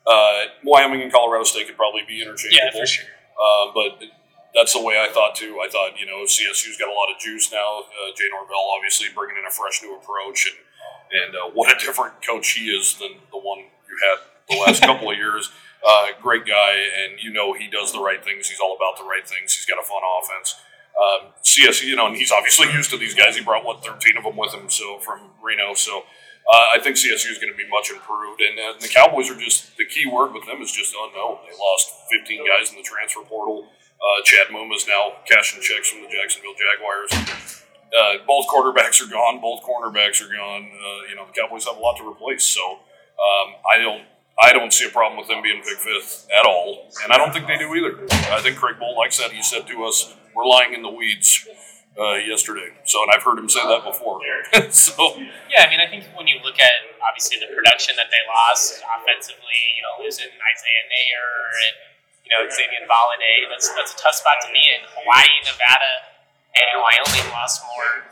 Uh, 0.02 0.50
Wyoming 0.64 1.02
and 1.02 1.12
Colorado 1.12 1.44
State 1.44 1.68
could 1.68 1.76
probably 1.76 2.02
be 2.08 2.22
interchangeable. 2.22 2.58
Yeah, 2.58 2.80
for 2.80 2.86
sure. 2.86 3.06
Uh, 3.38 3.70
but 3.72 4.02
that's 4.54 4.74
the 4.74 4.82
way 4.82 4.98
I 4.98 5.12
thought 5.12 5.34
too. 5.34 5.62
I 5.62 5.68
thought 5.70 5.98
you 5.98 6.06
know 6.06 6.26
CSU's 6.26 6.76
got 6.76 6.88
a 6.88 6.96
lot 6.96 7.06
of 7.14 7.18
juice 7.20 7.52
now. 7.52 7.86
Uh, 7.86 8.10
Jay 8.16 8.26
Norvell 8.30 8.74
obviously 8.74 9.06
bringing 9.14 9.38
in 9.38 9.46
a 9.46 9.50
fresh 9.50 9.82
new 9.82 9.94
approach, 9.94 10.50
and 10.50 10.58
and 11.22 11.36
uh, 11.36 11.50
what 11.54 11.70
a 11.70 11.78
different 11.78 12.18
coach 12.26 12.50
he 12.52 12.66
is 12.66 12.98
than 12.98 13.22
the 13.30 13.38
one 13.38 13.58
you 13.58 13.96
had 14.10 14.18
the 14.50 14.58
last 14.66 14.82
couple 14.88 15.10
of 15.10 15.16
years. 15.16 15.50
Uh, 15.86 16.08
great 16.20 16.44
guy, 16.46 16.74
and 16.74 17.22
you 17.22 17.32
know 17.32 17.52
he 17.54 17.68
does 17.68 17.92
the 17.92 18.00
right 18.00 18.22
things. 18.24 18.48
He's 18.48 18.60
all 18.60 18.76
about 18.76 18.98
the 18.98 19.08
right 19.08 19.26
things. 19.26 19.54
He's 19.54 19.66
got 19.66 19.78
a 19.78 19.86
fun 19.86 20.02
offense. 20.02 20.56
Um, 21.00 21.32
CSU, 21.42 21.84
you 21.84 21.96
know, 21.96 22.06
and 22.06 22.16
he's 22.16 22.30
obviously 22.30 22.70
used 22.72 22.90
to 22.90 22.98
these 22.98 23.14
guys. 23.14 23.36
He 23.36 23.42
brought 23.42 23.64
what 23.64 23.82
thirteen 23.82 24.16
of 24.16 24.24
them 24.24 24.36
with 24.36 24.52
him, 24.52 24.68
so 24.68 24.98
from 24.98 25.30
Reno. 25.42 25.72
So 25.74 26.04
uh, 26.52 26.66
I 26.74 26.78
think 26.78 26.96
CSU 26.96 27.30
is 27.30 27.38
going 27.38 27.52
to 27.52 27.56
be 27.56 27.68
much 27.68 27.90
improved, 27.90 28.40
and 28.40 28.58
uh, 28.58 28.78
the 28.80 28.88
Cowboys 28.88 29.30
are 29.30 29.38
just 29.38 29.76
the 29.76 29.86
key 29.86 30.06
word 30.06 30.34
with 30.34 30.46
them 30.46 30.60
is 30.60 30.72
just 30.72 30.94
unknown. 30.94 31.38
They 31.48 31.56
lost 31.56 31.88
15 32.10 32.46
guys 32.46 32.70
in 32.70 32.76
the 32.76 32.82
transfer 32.82 33.22
portal. 33.22 33.68
Uh, 34.00 34.22
Chad 34.24 34.48
is 34.48 34.88
now 34.88 35.12
cashing 35.28 35.60
checks 35.60 35.90
from 35.90 36.02
the 36.02 36.08
Jacksonville 36.08 36.56
Jaguars. 36.56 37.12
Uh, 37.92 38.24
both 38.26 38.46
quarterbacks 38.48 39.02
are 39.04 39.10
gone. 39.10 39.40
Both 39.40 39.62
cornerbacks 39.62 40.24
are 40.24 40.32
gone. 40.32 40.70
Uh, 40.72 41.08
you 41.08 41.16
know 41.16 41.26
the 41.26 41.32
Cowboys 41.38 41.66
have 41.66 41.76
a 41.76 41.80
lot 41.80 41.96
to 41.98 42.08
replace, 42.08 42.44
so 42.44 42.60
um, 43.20 43.54
I 43.70 43.78
don't. 43.78 44.02
I 44.42 44.52
don't 44.52 44.72
see 44.72 44.86
a 44.86 44.90
problem 44.90 45.18
with 45.18 45.28
them 45.28 45.42
being 45.42 45.62
picked 45.62 45.80
fifth 45.80 46.26
at 46.32 46.46
all, 46.46 46.88
and 47.04 47.12
I 47.12 47.18
don't 47.18 47.32
think 47.32 47.46
they 47.46 47.58
do 47.58 47.74
either. 47.74 48.06
I 48.32 48.40
think 48.40 48.56
Craig 48.56 48.76
Bohl, 48.80 48.96
like 48.96 49.12
said, 49.12 49.32
he 49.32 49.42
said 49.42 49.66
to 49.68 49.84
us, 49.84 50.14
"We're 50.34 50.46
lying 50.46 50.74
in 50.74 50.82
the 50.82 50.90
weeds." 50.90 51.46
Uh, 51.98 52.14
yesterday. 52.14 52.70
So, 52.86 53.02
and 53.02 53.10
I've 53.12 53.20
heard 53.26 53.36
him 53.36 53.50
say 53.50 53.60
that 53.66 53.82
before. 53.84 54.22
so, 54.70 55.18
yeah, 55.50 55.66
I 55.66 55.68
mean, 55.68 55.82
I 55.82 55.90
think 55.90 56.06
when 56.16 56.30
you 56.30 56.38
look 56.40 56.56
at 56.56 56.86
obviously 57.02 57.42
the 57.42 57.50
production 57.52 57.98
that 57.98 58.08
they 58.14 58.22
lost 58.30 58.80
offensively, 58.86 59.58
you 59.74 59.82
know, 59.82 59.98
losing 59.98 60.30
Isaiah 60.30 60.86
Neyor 60.86 61.28
and 61.50 61.76
you 62.30 62.38
know, 62.38 62.46
Xavier 62.46 62.86
Valladay. 62.86 63.50
That's 63.50 63.66
that's 63.74 63.90
a 63.90 63.98
tough 63.98 64.14
spot 64.14 64.38
to 64.46 64.48
be 64.54 64.62
in. 64.62 64.86
Hawaii, 65.02 65.34
Nevada, 65.42 66.14
and 66.54 66.78
Wyoming 66.78 67.26
lost 67.34 67.66
more 67.66 68.06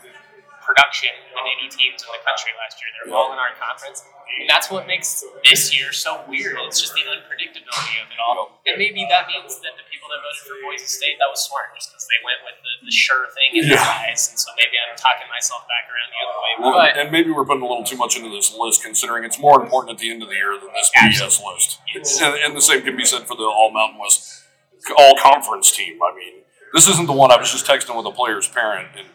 production 0.68 1.08
than 1.32 1.48
any 1.48 1.72
teams 1.72 2.04
in 2.04 2.12
the 2.12 2.20
country 2.20 2.52
last 2.60 2.76
year. 2.76 2.92
They're 2.92 3.16
all 3.16 3.32
in 3.32 3.40
our 3.40 3.56
conference. 3.56 4.04
And 4.28 4.44
that's 4.44 4.68
what 4.68 4.84
makes 4.84 5.24
this 5.40 5.72
year 5.72 5.90
so 5.96 6.20
weird. 6.28 6.60
It's 6.68 6.84
just 6.84 6.92
the 6.92 7.08
unpredictability 7.08 7.96
of 8.04 8.12
it 8.12 8.20
all. 8.20 8.60
And 8.68 8.76
maybe 8.76 9.08
that 9.08 9.24
means 9.24 9.56
that 9.64 9.80
the 9.80 9.88
people 9.88 10.12
that 10.12 10.20
voted 10.20 10.44
for 10.44 10.54
Boise 10.60 10.84
State, 10.84 11.16
that 11.16 11.32
was 11.32 11.40
smart, 11.40 11.72
just 11.72 11.88
because 11.88 12.04
they 12.04 12.20
went 12.20 12.44
with 12.44 12.60
the, 12.60 12.72
the 12.84 12.92
sure 12.92 13.32
thing 13.32 13.64
in 13.64 13.72
their 13.72 13.80
eyes. 13.80 14.28
And 14.28 14.36
so 14.36 14.52
maybe 14.60 14.76
I'm 14.76 14.92
talking 14.94 15.24
myself 15.32 15.64
back 15.64 15.88
around 15.88 16.08
the 16.12 16.20
other 16.20 16.38
way. 16.38 16.52
Well, 16.60 16.76
but 16.76 16.92
and 17.00 17.08
maybe 17.08 17.32
we're 17.32 17.48
putting 17.48 17.64
a 17.64 17.70
little 17.70 17.88
too 17.88 17.96
much 17.96 18.20
into 18.20 18.28
this 18.28 18.52
list, 18.52 18.84
considering 18.84 19.24
it's 19.24 19.40
more 19.40 19.56
important 19.56 19.96
at 19.96 19.98
the 19.98 20.12
end 20.12 20.20
of 20.20 20.28
the 20.28 20.36
year 20.36 20.52
than 20.60 20.68
this 20.76 20.92
BS 20.92 21.40
list. 21.40 21.80
Yes. 21.88 22.20
And, 22.20 22.36
and 22.36 22.52
the 22.52 22.62
same 22.62 22.84
can 22.84 22.94
be 22.94 23.08
said 23.08 23.24
for 23.24 23.34
the 23.34 23.48
All 23.48 23.72
Mountain 23.72 23.96
West 23.96 24.44
All 24.92 25.16
Conference 25.16 25.72
team. 25.72 25.96
I 26.04 26.12
mean, 26.12 26.44
this 26.76 26.86
isn't 26.86 27.08
the 27.08 27.16
one 27.16 27.32
I 27.32 27.40
was 27.40 27.50
just 27.50 27.64
texting 27.64 27.96
with 27.96 28.04
a 28.04 28.12
player's 28.12 28.46
parent, 28.46 28.92
and 28.92 29.08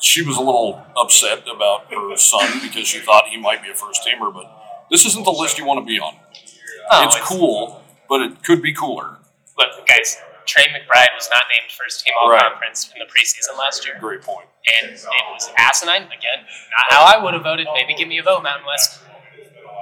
she 0.00 0.22
was 0.22 0.36
a 0.36 0.40
little 0.40 0.84
upset 0.96 1.44
about 1.48 1.92
her 1.92 2.16
son 2.16 2.60
because 2.62 2.86
she 2.88 2.98
thought 3.00 3.26
he 3.28 3.36
might 3.36 3.62
be 3.62 3.70
a 3.70 3.74
first 3.74 4.02
teamer, 4.06 4.32
but 4.32 4.50
this 4.90 5.04
isn't 5.06 5.24
the 5.24 5.30
list 5.30 5.58
you 5.58 5.64
want 5.64 5.78
to 5.80 5.86
be 5.86 5.98
on. 6.00 6.14
oh, 6.90 7.04
it's 7.04 7.18
cool, 7.20 7.82
but 8.08 8.20
it 8.22 8.42
could 8.42 8.62
be 8.62 8.72
cooler. 8.72 9.18
Look, 9.58 9.86
guys, 9.86 10.16
Trey 10.46 10.64
McBride 10.64 11.14
was 11.14 11.28
not 11.32 11.44
named 11.52 11.70
first 11.70 12.04
team 12.04 12.14
All 12.20 12.30
Right. 12.30 12.40
Conference 12.42 12.90
in 12.92 12.98
the 12.98 13.04
preseason 13.06 13.58
last 13.58 13.86
year. 13.86 13.96
Great 14.00 14.22
point. 14.22 14.46
and 14.82 14.90
it 14.92 15.00
was 15.32 15.50
asinine. 15.56 16.04
Again, 16.04 16.44
not 16.44 16.86
how 16.90 17.04
I 17.04 17.22
would 17.22 17.34
have 17.34 17.42
voted. 17.42 17.68
Maybe 17.74 17.94
give 17.94 18.08
me 18.08 18.18
a 18.18 18.22
vote, 18.22 18.42
Mountain 18.42 18.66
West. 18.66 19.00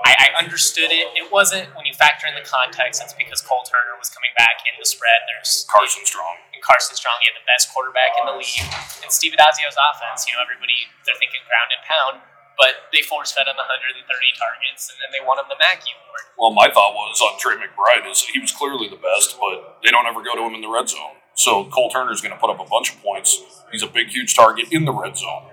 I, 0.08 0.32
I 0.32 0.40
understood 0.40 0.88
it. 0.88 1.04
It 1.12 1.28
wasn't 1.28 1.68
when 1.76 1.84
you 1.84 1.92
factor 1.92 2.24
in 2.24 2.32
the 2.32 2.46
context. 2.46 3.04
It's 3.04 3.12
because 3.12 3.44
Cole 3.44 3.60
Turner 3.68 3.92
was 4.00 4.08
coming 4.08 4.32
back 4.40 4.64
in 4.64 4.72
the 4.80 4.88
spread. 4.88 5.28
There's 5.28 5.68
Carson 5.68 6.08
Strong. 6.08 6.48
and 6.56 6.64
Carson 6.64 6.96
Strong, 6.96 7.20
he 7.20 7.28
had 7.28 7.36
the 7.36 7.44
best 7.44 7.68
quarterback 7.76 8.16
in 8.16 8.24
the 8.24 8.32
league, 8.40 8.64
and 9.04 9.12
Steve 9.12 9.36
Addazio's 9.36 9.76
offense. 9.76 10.24
You 10.24 10.32
know, 10.32 10.40
everybody 10.40 10.88
they're 11.04 11.18
thinking 11.20 11.44
ground 11.44 11.76
and 11.76 11.84
pound, 11.84 12.14
but 12.56 12.88
they 12.88 13.04
force 13.04 13.36
fed 13.36 13.52
him 13.52 13.60
130 13.60 14.00
targets, 14.40 14.88
and 14.88 14.96
then 14.96 15.12
they 15.12 15.20
won 15.20 15.36
him 15.36 15.44
the 15.52 15.60
Mackey 15.60 15.92
Award. 15.92 16.24
Well, 16.40 16.56
my 16.56 16.72
thought 16.72 16.96
was 16.96 17.20
on 17.20 17.36
Trey 17.36 17.60
McBride 17.60 18.08
is 18.08 18.24
he 18.24 18.40
was 18.40 18.48
clearly 18.48 18.88
the 18.88 18.96
best, 18.96 19.36
but 19.36 19.84
they 19.84 19.92
don't 19.92 20.08
ever 20.08 20.24
go 20.24 20.32
to 20.32 20.40
him 20.48 20.56
in 20.56 20.64
the 20.64 20.72
red 20.72 20.88
zone. 20.88 21.20
So 21.36 21.68
Cole 21.68 21.92
Turner's 21.92 22.24
going 22.24 22.32
to 22.32 22.40
put 22.40 22.48
up 22.48 22.58
a 22.58 22.66
bunch 22.66 22.96
of 22.96 22.98
points. 23.04 23.44
He's 23.70 23.84
a 23.84 23.86
big, 23.86 24.08
huge 24.08 24.32
target 24.34 24.72
in 24.72 24.88
the 24.88 24.92
red 24.96 25.20
zone. 25.20 25.52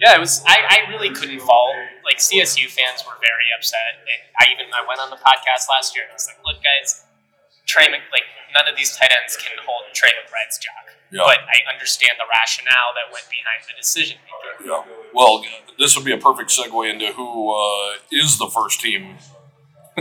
Yeah, 0.00 0.14
it 0.14 0.20
was. 0.20 0.42
I, 0.46 0.62
I 0.62 0.90
really 0.90 1.10
couldn't 1.10 1.40
fall. 1.40 1.74
Like 2.04 2.18
CSU 2.18 2.70
fans 2.70 3.02
were 3.02 3.18
very 3.20 3.50
upset, 3.56 3.98
and 4.06 4.20
I 4.38 4.46
even 4.54 4.70
I 4.72 4.86
went 4.86 5.00
on 5.00 5.10
the 5.10 5.18
podcast 5.18 5.66
last 5.68 5.94
year 5.94 6.04
and 6.06 6.12
I 6.12 6.14
was 6.14 6.26
like, 6.26 6.38
"Look, 6.46 6.62
guys, 6.62 7.02
Trey 7.66 7.90
Mc, 7.90 8.00
like 8.14 8.24
none 8.54 8.70
of 8.70 8.78
these 8.78 8.96
tight 8.96 9.10
ends 9.10 9.36
can 9.36 9.52
hold 9.66 9.90
Trey 9.92 10.10
McBride's 10.14 10.58
jock." 10.58 10.94
Yeah. 11.10 11.22
But 11.24 11.40
I 11.48 11.72
understand 11.72 12.12
the 12.18 12.28
rationale 12.30 12.92
that 12.94 13.12
went 13.12 13.26
behind 13.32 13.64
the 13.66 13.74
decision 13.74 14.18
making. 14.22 14.70
Yeah. 14.70 14.84
Well, 15.14 15.42
this 15.78 15.96
would 15.96 16.04
be 16.04 16.12
a 16.12 16.18
perfect 16.18 16.50
segue 16.50 16.90
into 16.92 17.12
who 17.14 17.52
uh, 17.52 17.96
is 18.12 18.38
the 18.38 18.46
first 18.46 18.80
team 18.80 19.16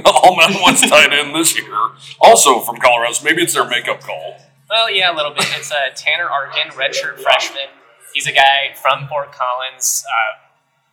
All 0.05 0.35
Mountain 0.35 0.61
West 0.63 0.87
tight 0.87 1.11
end 1.13 1.33
this 1.33 1.57
year. 1.57 1.73
Also 2.19 2.59
from 2.59 2.77
Colorado. 2.77 3.13
So 3.13 3.23
maybe 3.23 3.41
it's 3.41 3.53
their 3.53 3.67
makeup 3.67 4.01
call. 4.01 4.37
Well, 4.69 4.91
yeah, 4.91 5.13
a 5.13 5.15
little 5.15 5.33
bit. 5.33 5.45
It's 5.55 5.71
uh, 5.71 5.89
Tanner 5.95 6.27
Arkin, 6.27 6.71
redshirt 6.73 7.19
freshman. 7.19 7.71
He's 8.17 8.25
a 8.25 8.33
guy 8.33 8.73
from 8.73 9.05
Fort 9.05 9.29
Collins. 9.29 10.01
Uh, 10.01 10.41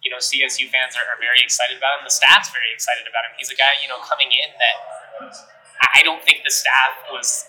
you 0.04 0.12
know, 0.12 0.20
CSU 0.20 0.68
fans 0.68 0.92
are, 0.92 1.08
are 1.08 1.16
very 1.16 1.40
excited 1.40 1.80
about 1.80 1.96
him. 1.96 2.04
The 2.04 2.12
staff's 2.12 2.52
very 2.52 2.68
excited 2.68 3.08
about 3.08 3.24
him. 3.24 3.32
He's 3.40 3.48
a 3.48 3.56
guy, 3.56 3.80
you 3.80 3.88
know, 3.88 3.96
coming 4.04 4.28
in 4.28 4.52
that 4.60 4.76
I 5.96 6.04
don't 6.04 6.20
think 6.20 6.44
the 6.44 6.52
staff 6.52 7.00
was 7.08 7.48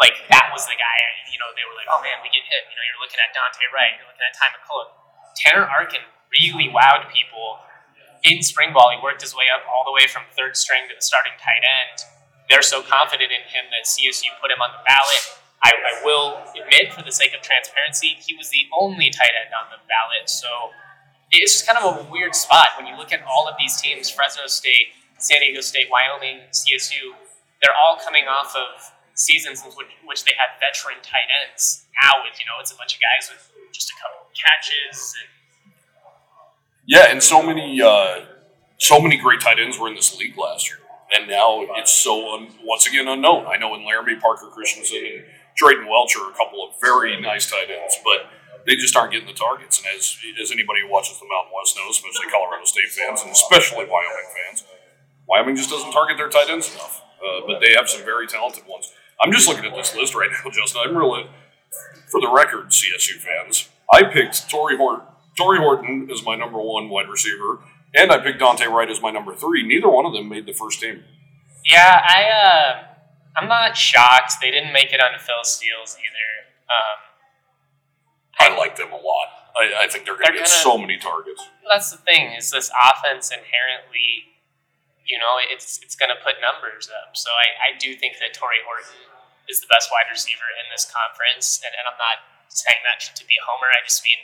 like 0.00 0.24
that 0.32 0.48
was 0.56 0.64
the 0.64 0.72
guy. 0.80 0.96
You 1.28 1.36
know, 1.36 1.52
they 1.52 1.68
were 1.68 1.76
like, 1.76 1.84
oh 1.92 2.00
man, 2.00 2.16
we 2.24 2.32
get 2.32 2.48
hit. 2.48 2.64
You 2.72 2.80
know, 2.80 2.84
you're 2.88 2.96
looking 3.04 3.20
at 3.20 3.36
Dante 3.36 3.60
Wright, 3.76 3.92
you're 4.00 4.08
looking 4.08 4.24
at 4.24 4.32
Ty 4.32 4.56
McCullough. 4.56 4.88
Tanner 5.36 5.68
Arkin 5.68 6.00
really 6.40 6.72
wowed 6.72 7.12
people 7.12 7.60
in 8.24 8.40
spring 8.40 8.72
ball. 8.72 8.88
He 8.88 9.04
worked 9.04 9.20
his 9.20 9.36
way 9.36 9.52
up 9.52 9.68
all 9.68 9.84
the 9.84 9.92
way 9.92 10.08
from 10.08 10.24
third 10.32 10.56
string 10.56 10.88
to 10.88 10.96
the 10.96 11.04
starting 11.04 11.36
tight 11.36 11.60
end. 11.60 12.08
They're 12.48 12.64
so 12.64 12.80
confident 12.80 13.28
in 13.28 13.44
him 13.52 13.68
that 13.68 13.84
CSU 13.84 14.32
put 14.40 14.48
him 14.48 14.64
on 14.64 14.72
the 14.72 14.80
ballot. 14.88 15.39
I, 15.62 15.70
I 15.70 16.04
will 16.04 16.40
admit, 16.56 16.92
for 16.92 17.02
the 17.02 17.12
sake 17.12 17.34
of 17.36 17.42
transparency, 17.42 18.16
he 18.18 18.34
was 18.34 18.48
the 18.50 18.64
only 18.78 19.10
tight 19.10 19.36
end 19.36 19.52
on 19.52 19.68
the 19.68 19.80
ballot. 19.88 20.28
So 20.28 20.48
it's 21.30 21.52
just 21.52 21.66
kind 21.66 21.78
of 21.78 22.06
a 22.06 22.10
weird 22.10 22.34
spot 22.34 22.68
when 22.78 22.86
you 22.86 22.96
look 22.96 23.12
at 23.12 23.22
all 23.24 23.46
of 23.48 23.54
these 23.58 23.80
teams 23.80 24.08
Fresno 24.10 24.46
State, 24.46 24.96
San 25.18 25.40
Diego 25.40 25.60
State, 25.60 25.88
Wyoming, 25.90 26.48
CSU. 26.50 27.12
They're 27.60 27.76
all 27.76 27.98
coming 28.02 28.24
off 28.24 28.56
of 28.56 28.92
seasons 29.14 29.62
in 29.62 29.70
which, 29.72 29.88
which 30.06 30.24
they 30.24 30.32
had 30.32 30.56
veteran 30.58 30.96
tight 31.02 31.28
ends. 31.44 31.84
Now, 32.02 32.24
with 32.24 32.40
you 32.40 32.46
know, 32.46 32.56
it's 32.58 32.72
a 32.72 32.76
bunch 32.76 32.94
of 32.94 33.00
guys 33.00 33.28
with 33.30 33.52
just 33.72 33.90
a 33.90 33.94
couple 34.00 34.26
of 34.26 34.32
catches 34.32 35.14
and 35.20 35.72
Yeah, 36.86 37.12
and 37.12 37.22
so 37.22 37.42
many, 37.42 37.82
uh, 37.82 38.24
so 38.78 38.98
many 38.98 39.18
great 39.18 39.40
tight 39.40 39.58
ends 39.58 39.78
were 39.78 39.88
in 39.88 39.94
this 39.94 40.16
league 40.16 40.38
last 40.38 40.68
year, 40.70 40.78
and 41.14 41.28
now 41.28 41.66
it's 41.76 41.92
so 41.92 42.34
un- 42.34 42.48
once 42.64 42.86
again 42.88 43.06
unknown. 43.06 43.44
I 43.46 43.58
know 43.58 43.74
in 43.74 43.84
Laramie, 43.84 44.16
Parker 44.16 44.46
Christensen 44.46 44.96
and 44.96 45.24
Drayton 45.60 45.84
Welch 45.84 46.16
are 46.16 46.30
a 46.30 46.32
couple 46.32 46.64
of 46.64 46.80
very 46.80 47.20
nice 47.20 47.50
tight 47.50 47.68
ends, 47.68 48.00
but 48.02 48.32
they 48.64 48.76
just 48.76 48.96
aren't 48.96 49.12
getting 49.12 49.28
the 49.28 49.36
targets. 49.36 49.76
And 49.78 49.88
as 49.92 50.16
as 50.40 50.50
anybody 50.50 50.80
who 50.80 50.88
watches 50.88 51.20
the 51.20 51.28
Mountain 51.28 51.52
West 51.52 51.76
knows, 51.76 52.00
especially 52.00 52.32
Colorado 52.32 52.64
State 52.64 52.88
fans 52.88 53.20
and 53.20 53.30
especially 53.30 53.84
Wyoming 53.84 54.30
fans, 54.32 54.64
Wyoming 55.28 55.56
just 55.56 55.68
doesn't 55.68 55.92
target 55.92 56.16
their 56.16 56.30
tight 56.30 56.48
ends 56.48 56.72
enough. 56.72 57.04
Uh, 57.20 57.44
but 57.46 57.60
they 57.60 57.74
have 57.76 57.88
some 57.90 58.02
very 58.06 58.26
talented 58.26 58.64
ones. 58.66 58.90
I'm 59.20 59.30
just 59.30 59.46
looking 59.46 59.66
at 59.66 59.76
this 59.76 59.94
list 59.94 60.14
right 60.14 60.30
now, 60.32 60.50
Justin. 60.52 60.80
I'm 60.82 60.96
really, 60.96 61.28
for 62.08 62.22
the 62.22 62.32
record, 62.32 62.70
CSU 62.70 63.20
fans, 63.20 63.68
I 63.92 64.04
picked 64.04 64.48
Tory 64.48 64.78
Horton. 64.78 65.06
Horton 65.36 66.08
is 66.10 66.24
my 66.24 66.36
number 66.36 66.58
one 66.58 66.88
wide 66.88 67.08
receiver, 67.08 67.60
and 67.94 68.10
I 68.10 68.18
picked 68.18 68.38
Dante 68.38 68.66
Wright 68.66 68.90
as 68.90 69.00
my 69.00 69.10
number 69.10 69.34
three. 69.34 69.62
Neither 69.62 69.88
one 69.88 70.06
of 70.06 70.12
them 70.12 70.28
made 70.28 70.46
the 70.46 70.52
first 70.52 70.80
team. 70.80 71.04
Yeah, 71.64 72.00
I 72.02 72.28
uh, 72.28 72.89
I'm 73.36 73.48
not 73.48 73.76
shocked 73.76 74.34
they 74.40 74.50
didn't 74.50 74.72
make 74.72 74.92
it 74.92 75.00
on 75.00 75.18
Phil 75.18 75.44
Steele's 75.44 75.96
either. 75.98 76.30
Um, 76.66 76.98
I 78.40 78.56
like 78.56 78.76
them 78.76 78.90
a 78.92 78.96
lot. 79.00 79.52
I, 79.54 79.84
I 79.84 79.86
think 79.88 80.06
they're 80.06 80.14
going 80.16 80.32
to 80.32 80.38
get 80.38 80.46
gonna- 80.48 80.64
so 80.64 80.78
many 80.78 80.96
targets. 80.96 81.42
that's 81.68 81.90
the 81.90 81.98
thing 82.00 82.32
is 82.32 82.50
this 82.50 82.70
offense 82.72 83.30
inherently, 83.30 84.30
you 85.06 85.18
know, 85.18 85.38
it's 85.42 85.78
it's 85.82 85.98
going 85.98 86.10
to 86.10 86.18
put 86.22 86.38
numbers 86.38 86.86
up. 86.90 87.18
So 87.18 87.30
I, 87.34 87.74
I 87.74 87.78
do 87.78 87.94
think 87.98 88.18
that 88.22 88.32
Tory 88.34 88.62
Horton 88.62 89.10
is 89.50 89.58
the 89.58 89.66
best 89.66 89.90
wide 89.90 90.06
receiver 90.10 90.46
in 90.62 90.70
this 90.70 90.86
conference, 90.86 91.58
and, 91.66 91.74
and 91.74 91.84
I'm 91.90 91.98
not 91.98 92.22
saying 92.50 92.78
that 92.86 93.02
to 93.02 93.22
be 93.26 93.34
a 93.38 93.44
homer. 93.46 93.66
I 93.74 93.82
just 93.82 94.06
mean, 94.06 94.22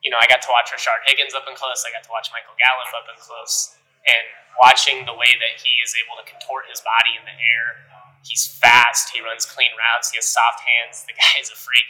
you 0.00 0.08
know, 0.08 0.16
I 0.20 0.24
got 0.28 0.40
to 0.48 0.50
watch 0.52 0.72
Rashard 0.72 1.04
Higgins 1.04 1.36
up 1.36 1.44
and 1.44 1.52
close. 1.56 1.84
I 1.84 1.92
got 1.92 2.04
to 2.08 2.12
watch 2.12 2.32
Michael 2.32 2.56
Gallup 2.56 2.92
up 2.96 3.06
and 3.12 3.20
close, 3.20 3.76
and 4.08 4.24
watching 4.56 5.04
the 5.04 5.16
way 5.16 5.36
that 5.36 5.60
he 5.60 5.72
is 5.84 5.92
able 6.00 6.16
to 6.16 6.24
contort 6.24 6.68
his 6.72 6.80
body 6.80 7.20
in 7.20 7.24
the 7.28 7.36
air. 7.36 7.84
He's 8.24 8.46
fast. 8.46 9.10
He 9.14 9.22
runs 9.22 9.44
clean 9.44 9.70
routes. 9.78 10.10
He 10.10 10.16
has 10.16 10.26
soft 10.26 10.60
hands. 10.64 11.04
The 11.06 11.12
guy 11.18 11.40
is 11.40 11.50
a 11.50 11.56
freak. 11.56 11.84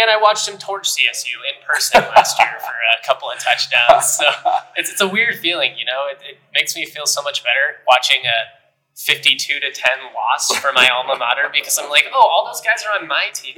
And 0.00 0.10
I 0.10 0.16
watched 0.16 0.48
him 0.48 0.56
torch 0.56 0.88
CSU 0.88 1.36
in 1.44 1.60
person 1.66 2.00
last 2.16 2.38
year 2.38 2.56
for 2.60 2.72
a 2.72 3.06
couple 3.06 3.30
of 3.30 3.38
touchdowns. 3.38 4.06
So 4.06 4.24
it's, 4.76 4.90
it's 4.90 5.02
a 5.02 5.08
weird 5.08 5.36
feeling, 5.36 5.76
you 5.76 5.84
know. 5.84 6.06
It, 6.08 6.18
it 6.24 6.38
makes 6.54 6.74
me 6.74 6.86
feel 6.86 7.04
so 7.04 7.22
much 7.22 7.42
better 7.42 7.84
watching 7.86 8.24
a 8.24 8.62
52 8.96 9.60
to 9.60 9.70
10 9.70 9.90
loss 10.14 10.54
for 10.56 10.72
my 10.72 10.88
alma 10.92 11.18
mater 11.18 11.50
because 11.52 11.78
I'm 11.78 11.90
like, 11.90 12.06
oh, 12.12 12.26
all 12.26 12.46
those 12.46 12.62
guys 12.62 12.84
are 12.84 13.02
on 13.02 13.06
my 13.06 13.26
team. 13.34 13.54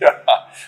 yeah. 0.00 0.18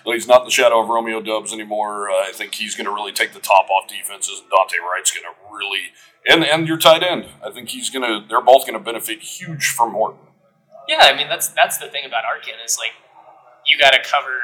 Well, 0.07 0.15
he's 0.15 0.29
not 0.29 0.45
the 0.45 0.51
shadow 0.51 0.81
of 0.81 0.89
Romeo 0.89 1.21
Doubs 1.21 1.53
anymore. 1.53 2.11
Uh, 2.11 2.29
I 2.29 2.33
think 2.33 2.55
he's 2.55 2.75
going 2.75 2.87
to 2.87 2.93
really 2.93 3.13
take 3.13 3.35
the 3.35 3.41
top 3.41 3.69
off 3.69 3.89
defenses, 3.89 4.41
and 4.41 4.51
Dante 4.51 4.77
Wright's 4.79 5.11
going 5.11 5.25
to 5.25 5.55
really 5.55 5.93
and 6.29 6.45
and 6.45 6.69
your 6.69 6.79
tight 6.79 7.03
end. 7.03 7.27
I 7.45 7.51
think 7.51 7.71
he's 7.71 7.91
going 7.91 8.03
to. 8.03 8.27
They're 8.27 8.41
both 8.41 8.63
going 8.67 8.79
to 8.79 8.85
benefit 8.85 9.21
huge 9.21 9.67
from 9.67 9.93
Horton. 9.93 10.21
Yeah, 10.89 11.07
I 11.07 11.17
mean 11.17 11.29
that's 11.29 11.49
that's 11.55 11.79
the 11.79 11.89
thing 11.89 12.05
about 12.05 12.25
Arkin 12.25 12.59
is 12.65 12.79
like 12.79 12.95
you 13.67 13.79
got 13.79 13.95
to 13.95 14.03
cover 14.03 14.43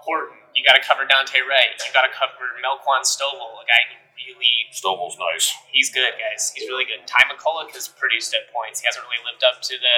Horton, 0.00 0.40
you 0.56 0.64
got 0.64 0.80
to 0.80 0.84
cover 0.84 1.04
Dante 1.04 1.44
Wright, 1.44 1.76
you 1.76 1.92
got 1.92 2.08
to 2.08 2.12
cover 2.16 2.56
Melquan 2.64 3.04
Stovall, 3.04 3.60
a 3.60 3.66
guy 3.68 3.84
who 3.92 4.00
really 4.16 4.68
Stovall's 4.72 5.16
nice. 5.18 5.52
he's 5.72 5.90
good, 5.90 6.14
guys. 6.16 6.52
He's 6.54 6.68
really 6.68 6.84
good. 6.84 7.04
Ty 7.04 7.28
McCulloch 7.28 7.72
has 7.74 7.88
produced 7.88 8.32
at 8.36 8.48
points. 8.52 8.80
He 8.80 8.86
hasn't 8.88 9.04
really 9.04 9.20
lived 9.24 9.42
up 9.44 9.60
to 9.64 9.74
the 9.76 9.96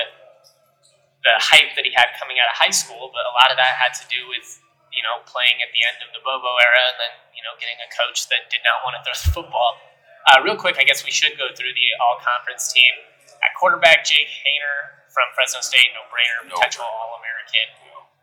the 1.22 1.38
hype 1.38 1.78
that 1.78 1.86
he 1.86 1.94
had 1.94 2.10
coming 2.18 2.42
out 2.42 2.50
of 2.50 2.58
high 2.58 2.74
school, 2.74 3.14
but 3.14 3.22
a 3.22 3.34
lot 3.38 3.54
of 3.54 3.56
that 3.58 3.78
had 3.78 3.94
to 4.02 4.04
do 4.10 4.26
with 4.26 4.58
you 4.90 5.02
know 5.06 5.22
playing 5.26 5.62
at 5.62 5.70
the 5.70 5.82
end 5.86 6.02
of 6.02 6.10
the 6.10 6.22
Bobo 6.22 6.58
era 6.58 6.82
and 6.90 6.98
then 6.98 7.14
you 7.34 7.42
know 7.46 7.54
getting 7.62 7.78
a 7.78 7.88
coach 7.94 8.26
that 8.30 8.50
did 8.50 8.62
not 8.66 8.82
want 8.82 8.98
to 8.98 9.00
throw 9.06 9.14
the 9.22 9.30
football. 9.30 9.78
Uh, 10.22 10.38
real 10.42 10.54
quick, 10.54 10.78
I 10.78 10.86
guess 10.86 11.02
we 11.02 11.10
should 11.10 11.34
go 11.34 11.50
through 11.50 11.74
the 11.74 11.88
all 11.98 12.22
conference 12.22 12.70
team. 12.70 12.94
At 13.42 13.58
quarterback, 13.58 14.06
Jake 14.06 14.30
Haener 14.30 15.01
from 15.12 15.28
Fresno 15.36 15.60
State, 15.60 15.92
no 15.92 16.08
brainer, 16.08 16.48
potential 16.48 16.88
All 16.88 17.20
American. 17.20 17.68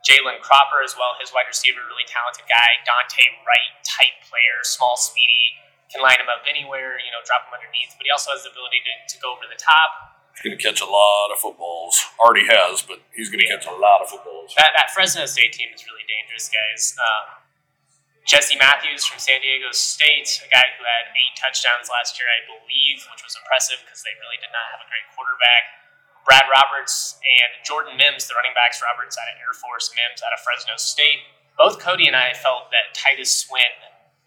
Jalen 0.01 0.41
Cropper 0.41 0.81
as 0.81 0.95
well, 0.97 1.13
his 1.19 1.29
wide 1.35 1.45
receiver, 1.45 1.83
really 1.85 2.07
talented 2.07 2.47
guy. 2.49 2.81
Dante 2.87 3.29
Wright 3.45 3.73
tight 3.85 4.17
player, 4.25 4.63
small, 4.65 4.95
speedy, 4.97 5.59
can 5.91 6.01
line 6.01 6.17
him 6.17 6.31
up 6.31 6.47
anywhere, 6.47 6.97
you 7.03 7.11
know, 7.11 7.21
drop 7.27 7.45
him 7.45 7.53
underneath. 7.53 7.93
But 7.99 8.07
he 8.07 8.11
also 8.11 8.31
has 8.31 8.47
the 8.47 8.51
ability 8.53 8.81
to, 8.87 8.93
to 9.11 9.15
go 9.21 9.35
over 9.35 9.45
the 9.45 9.59
top. 9.59 10.17
He's 10.33 10.47
going 10.47 10.55
to 10.55 10.61
catch 10.61 10.79
a 10.79 10.87
lot 10.87 11.35
of 11.35 11.37
footballs. 11.37 11.99
Already 12.15 12.47
has, 12.47 12.79
but 12.79 13.03
he's 13.11 13.27
going 13.27 13.43
to 13.43 13.49
catch 13.49 13.67
a 13.67 13.75
lot 13.75 13.99
of 13.99 14.07
footballs. 14.07 14.55
That, 14.55 14.71
that 14.71 14.95
Fresno 14.95 15.27
State 15.27 15.51
team 15.51 15.75
is 15.75 15.83
really 15.83 16.07
dangerous, 16.07 16.47
guys. 16.47 16.95
Um, 16.95 17.43
Jesse 18.23 18.55
Matthews 18.55 19.03
from 19.03 19.19
San 19.19 19.41
Diego 19.41 19.73
State, 19.75 20.39
a 20.45 20.47
guy 20.47 20.63
who 20.77 20.85
had 20.85 21.11
eight 21.11 21.33
touchdowns 21.35 21.91
last 21.91 22.15
year, 22.21 22.29
I 22.29 22.45
believe, 22.45 23.03
which 23.11 23.25
was 23.25 23.35
impressive 23.35 23.83
because 23.83 24.05
they 24.05 24.15
really 24.21 24.37
did 24.39 24.53
not 24.53 24.69
have 24.69 24.85
a 24.85 24.87
great 24.87 25.03
quarterback. 25.11 25.78
Brad 26.27 26.45
Roberts 26.47 27.17
and 27.23 27.51
Jordan 27.65 27.97
Mims, 27.97 28.27
the 28.27 28.35
running 28.35 28.53
backs, 28.53 28.81
Roberts 28.83 29.17
out 29.17 29.27
of 29.31 29.39
Air 29.39 29.55
Force, 29.55 29.91
Mims 29.95 30.21
out 30.21 30.33
of 30.35 30.39
Fresno 30.41 30.77
State. 30.77 31.25
Both 31.57 31.79
Cody 31.79 32.07
and 32.07 32.15
I 32.15 32.31
felt 32.33 32.71
that 32.71 32.95
Titus 32.95 33.33
Swen 33.33 33.73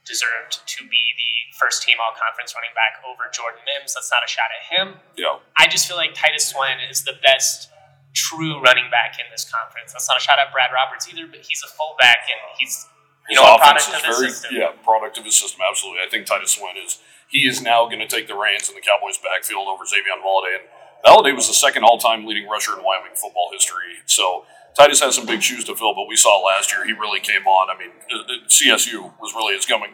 deserved 0.05 0.61
to 0.67 0.83
be 0.85 1.03
the 1.15 1.33
first 1.55 1.87
team 1.87 1.97
all 2.03 2.13
conference 2.13 2.53
running 2.59 2.75
back 2.75 3.01
over 3.07 3.31
Jordan 3.31 3.63
Mims. 3.65 3.95
That's 3.95 4.11
not 4.11 4.27
a 4.27 4.31
shot 4.31 4.51
at 4.51 4.63
him. 4.67 4.87
Yeah. 5.17 5.39
I 5.57 5.71
just 5.71 5.87
feel 5.87 5.97
like 5.97 6.13
Titus 6.13 6.51
Swen 6.51 6.83
is 6.91 7.07
the 7.07 7.17
best 7.23 7.71
true 8.13 8.61
running 8.61 8.91
back 8.91 9.17
in 9.17 9.27
this 9.31 9.49
conference. 9.49 9.93
That's 9.93 10.09
not 10.09 10.19
a 10.19 10.25
shot 10.25 10.37
at 10.37 10.53
Brad 10.53 10.71
Roberts 10.75 11.09
either, 11.09 11.25
but 11.31 11.41
he's 11.41 11.63
a 11.65 11.71
fullback 11.71 12.29
and 12.29 12.41
he's 12.59 12.89
you 13.31 13.37
know 13.37 13.47
a 13.47 13.57
offense 13.57 13.87
product 13.87 13.89
of 13.89 13.95
is 13.95 14.03
the 14.03 14.21
very, 14.21 14.31
system. 14.31 14.51
yeah, 14.53 14.71
product 14.85 15.15
of 15.17 15.25
his 15.25 15.37
system. 15.39 15.61
Absolutely, 15.65 16.03
I 16.05 16.09
think 16.11 16.27
Titus 16.27 16.53
Swen 16.59 16.77
is 16.77 16.99
he 17.29 17.49
is 17.49 17.63
now 17.63 17.87
going 17.87 18.03
to 18.05 18.11
take 18.11 18.29
the 18.29 18.37
reins 18.37 18.69
in 18.69 18.75
the 18.75 18.85
Cowboys' 18.85 19.17
backfield 19.17 19.65
over 19.65 19.87
Xavier 19.87 20.21
Holiday. 20.21 20.61
And 20.61 20.67
Holiday 21.05 21.33
was 21.33 21.49
the 21.49 21.55
second 21.55 21.85
all-time 21.85 22.27
leading 22.27 22.49
rusher 22.49 22.73
in 22.79 22.85
Wyoming 22.85 23.15
football 23.15 23.51
history. 23.53 24.07
So 24.07 24.45
Titus 24.75 25.01
has 25.01 25.17
some 25.17 25.27
big 25.27 25.43
shoes 25.43 25.65
to 25.65 25.75
fill, 25.75 25.95
but 25.95 26.07
we 26.09 26.17
saw 26.17 26.39
last 26.41 26.73
year 26.73 26.85
he 26.85 26.93
really 26.93 27.21
came 27.21 27.47
on. 27.47 27.69
I 27.69 27.79
mean, 27.79 27.93
uh, 28.09 28.23
uh, 28.23 28.49
CSU 28.49 29.13
was 29.21 29.35
really 29.35 29.55
his 29.55 29.67
coming 29.67 29.91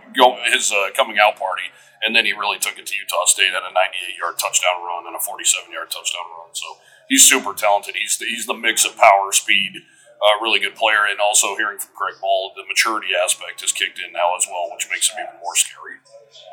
his 0.52 0.70
uh, 0.70 0.90
coming 0.94 1.16
out 1.18 1.36
party, 1.36 1.74
and 2.04 2.14
then 2.14 2.26
he 2.26 2.32
really 2.32 2.58
took 2.58 2.78
it 2.78 2.86
to 2.86 2.94
Utah 2.96 3.24
State 3.24 3.50
at 3.56 3.62
a 3.62 3.72
98-yard 3.74 4.38
touchdown 4.38 4.84
run 4.84 5.06
and 5.06 5.16
a 5.16 5.18
47-yard 5.18 5.90
touchdown 5.90 6.28
run. 6.38 6.52
So 6.52 6.66
he's 7.08 7.24
super 7.24 7.54
talented. 7.54 7.96
He's 7.96 8.18
the, 8.18 8.26
he's 8.26 8.46
the 8.46 8.54
mix 8.54 8.84
of 8.84 8.96
power, 8.96 9.32
speed, 9.32 9.82
uh, 10.18 10.42
really 10.42 10.58
good 10.58 10.74
player, 10.74 11.06
and 11.06 11.20
also 11.20 11.54
hearing 11.54 11.78
from 11.78 11.94
Craig 11.94 12.18
Bohl, 12.18 12.54
the 12.58 12.66
maturity 12.66 13.14
aspect 13.14 13.62
has 13.62 13.70
kicked 13.70 13.98
in 14.02 14.12
now 14.12 14.34
as 14.34 14.46
well, 14.50 14.66
which 14.74 14.90
makes 14.90 15.10
him 15.10 15.22
even 15.22 15.38
more 15.38 15.54
scary. 15.54 16.02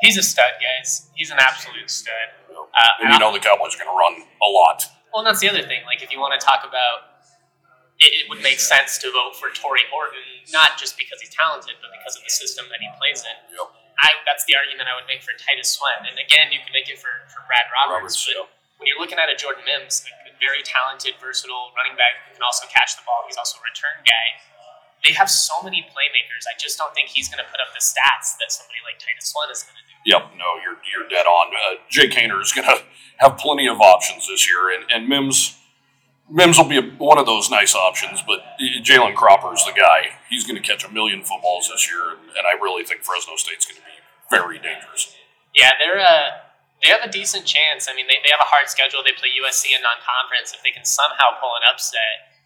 He's 0.00 0.16
a 0.16 0.22
stud, 0.22 0.58
guys. 0.62 1.10
He's 1.14 1.30
an 1.30 1.38
absolute 1.40 1.90
stud. 1.90 2.30
Know? 2.50 2.70
Uh, 2.70 3.02
and 3.02 3.12
you 3.12 3.18
know 3.18 3.32
the 3.34 3.42
Cowboys 3.42 3.74
are 3.74 3.82
going 3.82 3.90
to 3.90 3.98
run 3.98 4.22
a 4.22 4.48
lot. 4.48 4.86
Well, 5.10 5.24
and 5.24 5.26
that's 5.26 5.40
the 5.42 5.50
other 5.50 5.62
thing. 5.62 5.82
Like, 5.84 6.02
if 6.02 6.12
you 6.12 6.20
want 6.20 6.38
to 6.38 6.42
talk 6.42 6.62
about, 6.62 7.26
it, 7.98 8.12
it 8.12 8.24
would 8.28 8.40
make 8.44 8.60
sense 8.60 8.98
to 9.02 9.10
vote 9.10 9.34
for 9.34 9.48
Tory 9.50 9.84
Horton, 9.90 10.22
not 10.52 10.76
just 10.76 10.96
because 11.00 11.18
he's 11.20 11.32
talented, 11.32 11.80
but 11.80 11.90
because 11.96 12.14
of 12.16 12.22
the 12.22 12.32
system 12.32 12.68
that 12.70 12.78
he 12.78 12.88
plays 13.00 13.24
in. 13.24 13.36
Yep. 13.56 13.72
I, 13.96 14.12
that's 14.28 14.44
the 14.44 14.52
argument 14.52 14.92
I 14.92 14.94
would 14.94 15.08
make 15.08 15.24
for 15.24 15.32
Titus 15.40 15.72
Swen. 15.72 16.04
And 16.04 16.20
again, 16.20 16.52
you 16.52 16.60
can 16.60 16.68
make 16.76 16.92
it 16.92 17.00
for, 17.00 17.08
for 17.32 17.40
Brad 17.48 17.64
Roberts. 17.72 18.20
Roberts, 18.20 18.28
but. 18.28 18.44
When 18.76 18.86
you're 18.86 19.00
looking 19.00 19.16
at 19.16 19.32
a 19.32 19.36
Jordan 19.36 19.64
Mims, 19.64 20.04
a 20.28 20.32
very 20.36 20.60
talented, 20.60 21.16
versatile 21.16 21.72
running 21.72 21.96
back 21.96 22.28
who 22.28 22.36
can 22.36 22.44
also 22.44 22.68
catch 22.68 22.96
the 22.96 23.04
ball, 23.08 23.24
he's 23.24 23.40
also 23.40 23.56
a 23.60 23.64
return 23.64 24.04
guy. 24.04 24.26
They 25.04 25.12
have 25.16 25.30
so 25.30 25.62
many 25.62 25.84
playmakers. 25.88 26.44
I 26.48 26.56
just 26.58 26.76
don't 26.76 26.92
think 26.92 27.08
he's 27.12 27.28
going 27.28 27.40
to 27.40 27.48
put 27.48 27.60
up 27.60 27.72
the 27.72 27.80
stats 27.80 28.36
that 28.40 28.52
somebody 28.52 28.80
like 28.84 28.98
Titus 29.00 29.32
Swen 29.32 29.48
is 29.52 29.62
going 29.64 29.76
to 29.80 29.86
do. 29.86 29.96
Yep, 30.06 30.22
no, 30.38 30.60
you're 30.60 30.78
you're 30.86 31.08
dead 31.08 31.26
on. 31.26 31.52
Uh, 31.54 31.80
Jake 31.88 32.12
Haener 32.12 32.40
is 32.40 32.52
going 32.52 32.66
to 32.72 32.82
have 33.18 33.36
plenty 33.38 33.68
of 33.68 33.80
options 33.80 34.28
this 34.28 34.48
year, 34.48 34.72
and, 34.72 34.84
and 34.90 35.08
Mims 35.08 35.56
Mims 36.28 36.58
will 36.58 36.68
be 36.68 36.78
a, 36.78 36.82
one 36.98 37.18
of 37.18 37.26
those 37.26 37.50
nice 37.50 37.74
options. 37.74 38.22
But 38.26 38.40
Jalen 38.82 39.14
Cropper 39.14 39.54
is 39.54 39.64
the 39.64 39.72
guy. 39.72 40.18
He's 40.28 40.44
going 40.44 40.60
to 40.60 40.66
catch 40.66 40.84
a 40.84 40.90
million 40.90 41.22
footballs 41.22 41.68
this 41.68 41.88
year, 41.90 42.10
and 42.10 42.46
I 42.46 42.60
really 42.60 42.84
think 42.84 43.02
Fresno 43.02 43.36
State's 43.36 43.64
going 43.64 43.80
to 43.80 43.86
be 43.86 43.98
very 44.30 44.58
dangerous. 44.58 45.14
Yeah, 45.54 45.70
they're 45.78 46.00
uh, 46.00 46.45
they 46.84 46.92
have 46.92 47.04
a 47.04 47.10
decent 47.10 47.48
chance. 47.48 47.88
I 47.88 47.96
mean, 47.96 48.04
they, 48.04 48.20
they 48.20 48.32
have 48.32 48.42
a 48.42 48.48
hard 48.48 48.68
schedule. 48.68 49.00
They 49.00 49.16
play 49.16 49.32
USC 49.40 49.72
in 49.72 49.80
non-conference. 49.80 50.52
If 50.52 50.60
they 50.60 50.72
can 50.72 50.84
somehow 50.84 51.40
pull 51.40 51.56
an 51.56 51.64
upset, 51.64 52.36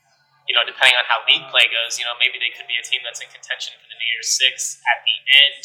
you 0.46 0.54
know, 0.54 0.62
depending 0.62 0.94
on 0.98 1.06
how 1.10 1.22
league 1.26 1.46
play 1.50 1.66
goes, 1.70 1.98
you 1.98 2.06
know, 2.06 2.14
maybe 2.18 2.38
they 2.38 2.54
could 2.54 2.70
be 2.70 2.78
a 2.78 2.84
team 2.86 3.02
that's 3.02 3.18
in 3.18 3.30
contention 3.30 3.74
for 3.78 3.86
the 3.90 3.98
New 3.98 4.10
Year's 4.14 4.30
Six 4.30 4.78
at 4.86 5.02
the 5.02 5.16
end. 5.30 5.62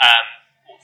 Um, 0.00 0.26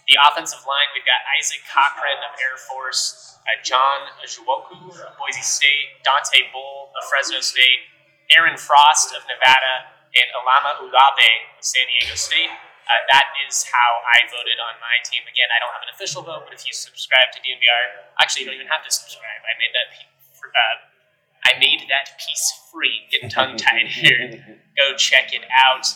the 0.05 0.21
offensive 0.21 0.61
line, 0.69 0.89
we've 0.93 1.09
got 1.09 1.25
Isaac 1.37 1.65
Cochran 1.65 2.21
of 2.29 2.37
Air 2.37 2.61
Force, 2.69 3.37
uh, 3.49 3.57
John 3.65 4.13
Ojukwu 4.21 4.93
of 4.93 5.13
Boise 5.17 5.45
State, 5.45 6.01
Dante 6.05 6.53
Bull 6.53 6.93
of 6.93 7.03
Fresno 7.09 7.41
State, 7.41 7.89
Aaron 8.33 8.57
Frost 8.57 9.17
of 9.17 9.25
Nevada, 9.29 9.93
and 10.13 10.29
Alama 10.41 10.81
Uluave 10.81 11.31
of 11.57 11.65
San 11.65 11.85
Diego 11.89 12.17
State. 12.17 12.53
Uh, 12.85 13.01
that 13.09 13.33
is 13.49 13.65
how 13.65 13.91
I 14.05 14.29
voted 14.29 14.61
on 14.61 14.77
my 14.77 15.01
team. 15.09 15.25
Again, 15.25 15.49
I 15.49 15.59
don't 15.59 15.73
have 15.73 15.85
an 15.89 15.93
official 15.97 16.21
vote, 16.21 16.45
but 16.45 16.53
if 16.53 16.69
you 16.69 16.77
subscribe 16.77 17.33
to 17.33 17.41
DNVR, 17.41 18.13
actually, 18.21 18.45
you 18.45 18.53
don't 18.53 18.61
even 18.61 18.69
have 18.69 18.85
to 18.85 18.93
subscribe. 18.93 19.41
I 19.41 19.57
made 19.57 19.73
that. 19.73 19.89
Uh, 20.45 20.77
I 21.49 21.59
made 21.59 21.89
that 21.89 22.21
piece 22.21 22.53
free. 22.73 23.09
Getting 23.11 23.29
tongue 23.29 23.57
tied 23.57 23.87
here. 23.89 24.61
Go 24.77 24.97
check 24.97 25.33
it 25.33 25.49
out. 25.49 25.87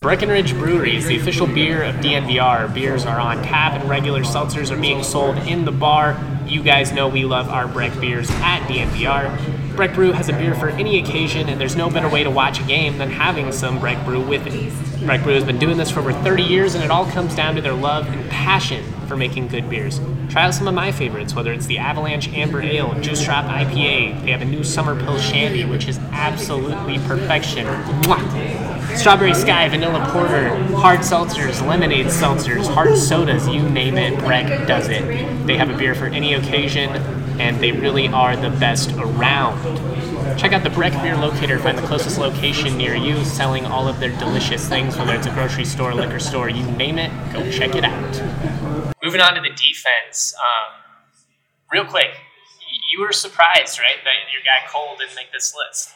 Breckenridge 0.00 0.54
Brewery 0.54 0.96
is 0.96 1.06
the 1.06 1.16
official 1.18 1.46
beer 1.46 1.82
of 1.82 1.96
DNVR. 1.96 2.72
Beers 2.72 3.04
are 3.04 3.20
on 3.20 3.42
tap 3.42 3.78
and 3.78 3.88
regular 3.88 4.22
seltzers 4.22 4.70
are 4.70 4.80
being 4.80 5.02
sold 5.02 5.36
in 5.38 5.66
the 5.66 5.72
bar. 5.72 6.18
You 6.46 6.62
guys 6.62 6.90
know 6.90 7.06
we 7.06 7.26
love 7.26 7.50
our 7.50 7.68
Breck 7.68 7.98
beers 8.00 8.30
at 8.30 8.66
DNVR. 8.66 9.59
Breck 9.80 9.94
Brew 9.94 10.12
has 10.12 10.28
a 10.28 10.34
beer 10.34 10.54
for 10.54 10.68
any 10.68 10.98
occasion, 10.98 11.48
and 11.48 11.58
there's 11.58 11.74
no 11.74 11.88
better 11.88 12.06
way 12.06 12.22
to 12.22 12.30
watch 12.30 12.60
a 12.60 12.62
game 12.64 12.98
than 12.98 13.08
having 13.08 13.50
some 13.50 13.80
Breck 13.80 14.04
Brew 14.04 14.20
with 14.20 14.46
it. 14.46 15.06
Breck 15.06 15.22
Brew 15.22 15.32
has 15.32 15.42
been 15.42 15.58
doing 15.58 15.78
this 15.78 15.90
for 15.90 16.00
over 16.00 16.12
30 16.12 16.42
years, 16.42 16.74
and 16.74 16.84
it 16.84 16.90
all 16.90 17.06
comes 17.06 17.34
down 17.34 17.54
to 17.54 17.62
their 17.62 17.72
love 17.72 18.06
and 18.06 18.28
passion 18.28 18.84
for 19.08 19.16
making 19.16 19.48
good 19.48 19.70
beers. 19.70 19.98
Try 20.28 20.42
out 20.42 20.52
some 20.52 20.68
of 20.68 20.74
my 20.74 20.92
favorites, 20.92 21.34
whether 21.34 21.50
it's 21.50 21.64
the 21.64 21.78
Avalanche 21.78 22.28
Amber 22.28 22.60
Ale, 22.60 22.92
Juice 23.00 23.24
Drop 23.24 23.46
IPA. 23.46 24.22
They 24.22 24.32
have 24.32 24.42
a 24.42 24.44
new 24.44 24.62
Summer 24.62 24.94
Pill 25.02 25.18
Shandy, 25.18 25.64
which 25.64 25.88
is 25.88 25.96
absolutely 26.12 26.98
perfection. 26.98 27.64
Mwah! 27.64 28.98
Strawberry 28.98 29.32
Sky, 29.32 29.66
Vanilla 29.70 30.06
Porter, 30.12 30.54
hard 30.74 31.00
seltzers, 31.00 31.66
lemonade 31.66 32.06
seltzers, 32.06 32.66
hard 32.66 32.98
sodas, 32.98 33.48
you 33.48 33.62
name 33.62 33.96
it, 33.96 34.18
Breck 34.18 34.68
does 34.68 34.88
it. 34.88 35.46
They 35.46 35.56
have 35.56 35.70
a 35.70 35.76
beer 35.76 35.94
for 35.94 36.06
any 36.06 36.34
occasion, 36.34 36.90
and 37.40 37.58
they 37.58 37.72
really 37.72 38.06
are 38.06 38.36
the 38.36 38.50
best 38.50 38.92
around. 38.92 39.58
Check 40.38 40.52
out 40.52 40.62
the 40.62 40.70
Breck 40.70 40.92
Beer 41.02 41.16
Locator, 41.16 41.58
find 41.58 41.76
the 41.76 41.86
closest 41.86 42.18
location 42.18 42.76
near 42.76 42.94
you, 42.94 43.24
selling 43.24 43.64
all 43.64 43.88
of 43.88 43.98
their 43.98 44.16
delicious 44.18 44.68
things, 44.68 44.96
whether 44.98 45.14
it's 45.14 45.26
a 45.26 45.30
grocery 45.30 45.64
store, 45.64 45.94
liquor 45.94 46.18
store, 46.18 46.50
you 46.50 46.62
name 46.72 46.98
it, 46.98 47.10
go 47.32 47.50
check 47.50 47.74
it 47.74 47.82
out. 47.82 48.94
Moving 49.02 49.22
on 49.22 49.34
to 49.34 49.40
the 49.40 49.48
defense. 49.48 50.34
Um, 50.36 50.82
real 51.72 51.86
quick, 51.86 52.10
you 52.92 53.00
were 53.00 53.12
surprised, 53.12 53.78
right, 53.78 53.96
that 54.04 54.32
your 54.32 54.42
guy 54.42 54.68
Cole 54.68 54.96
didn't 54.98 55.16
make 55.16 55.32
this 55.32 55.54
list. 55.56 55.94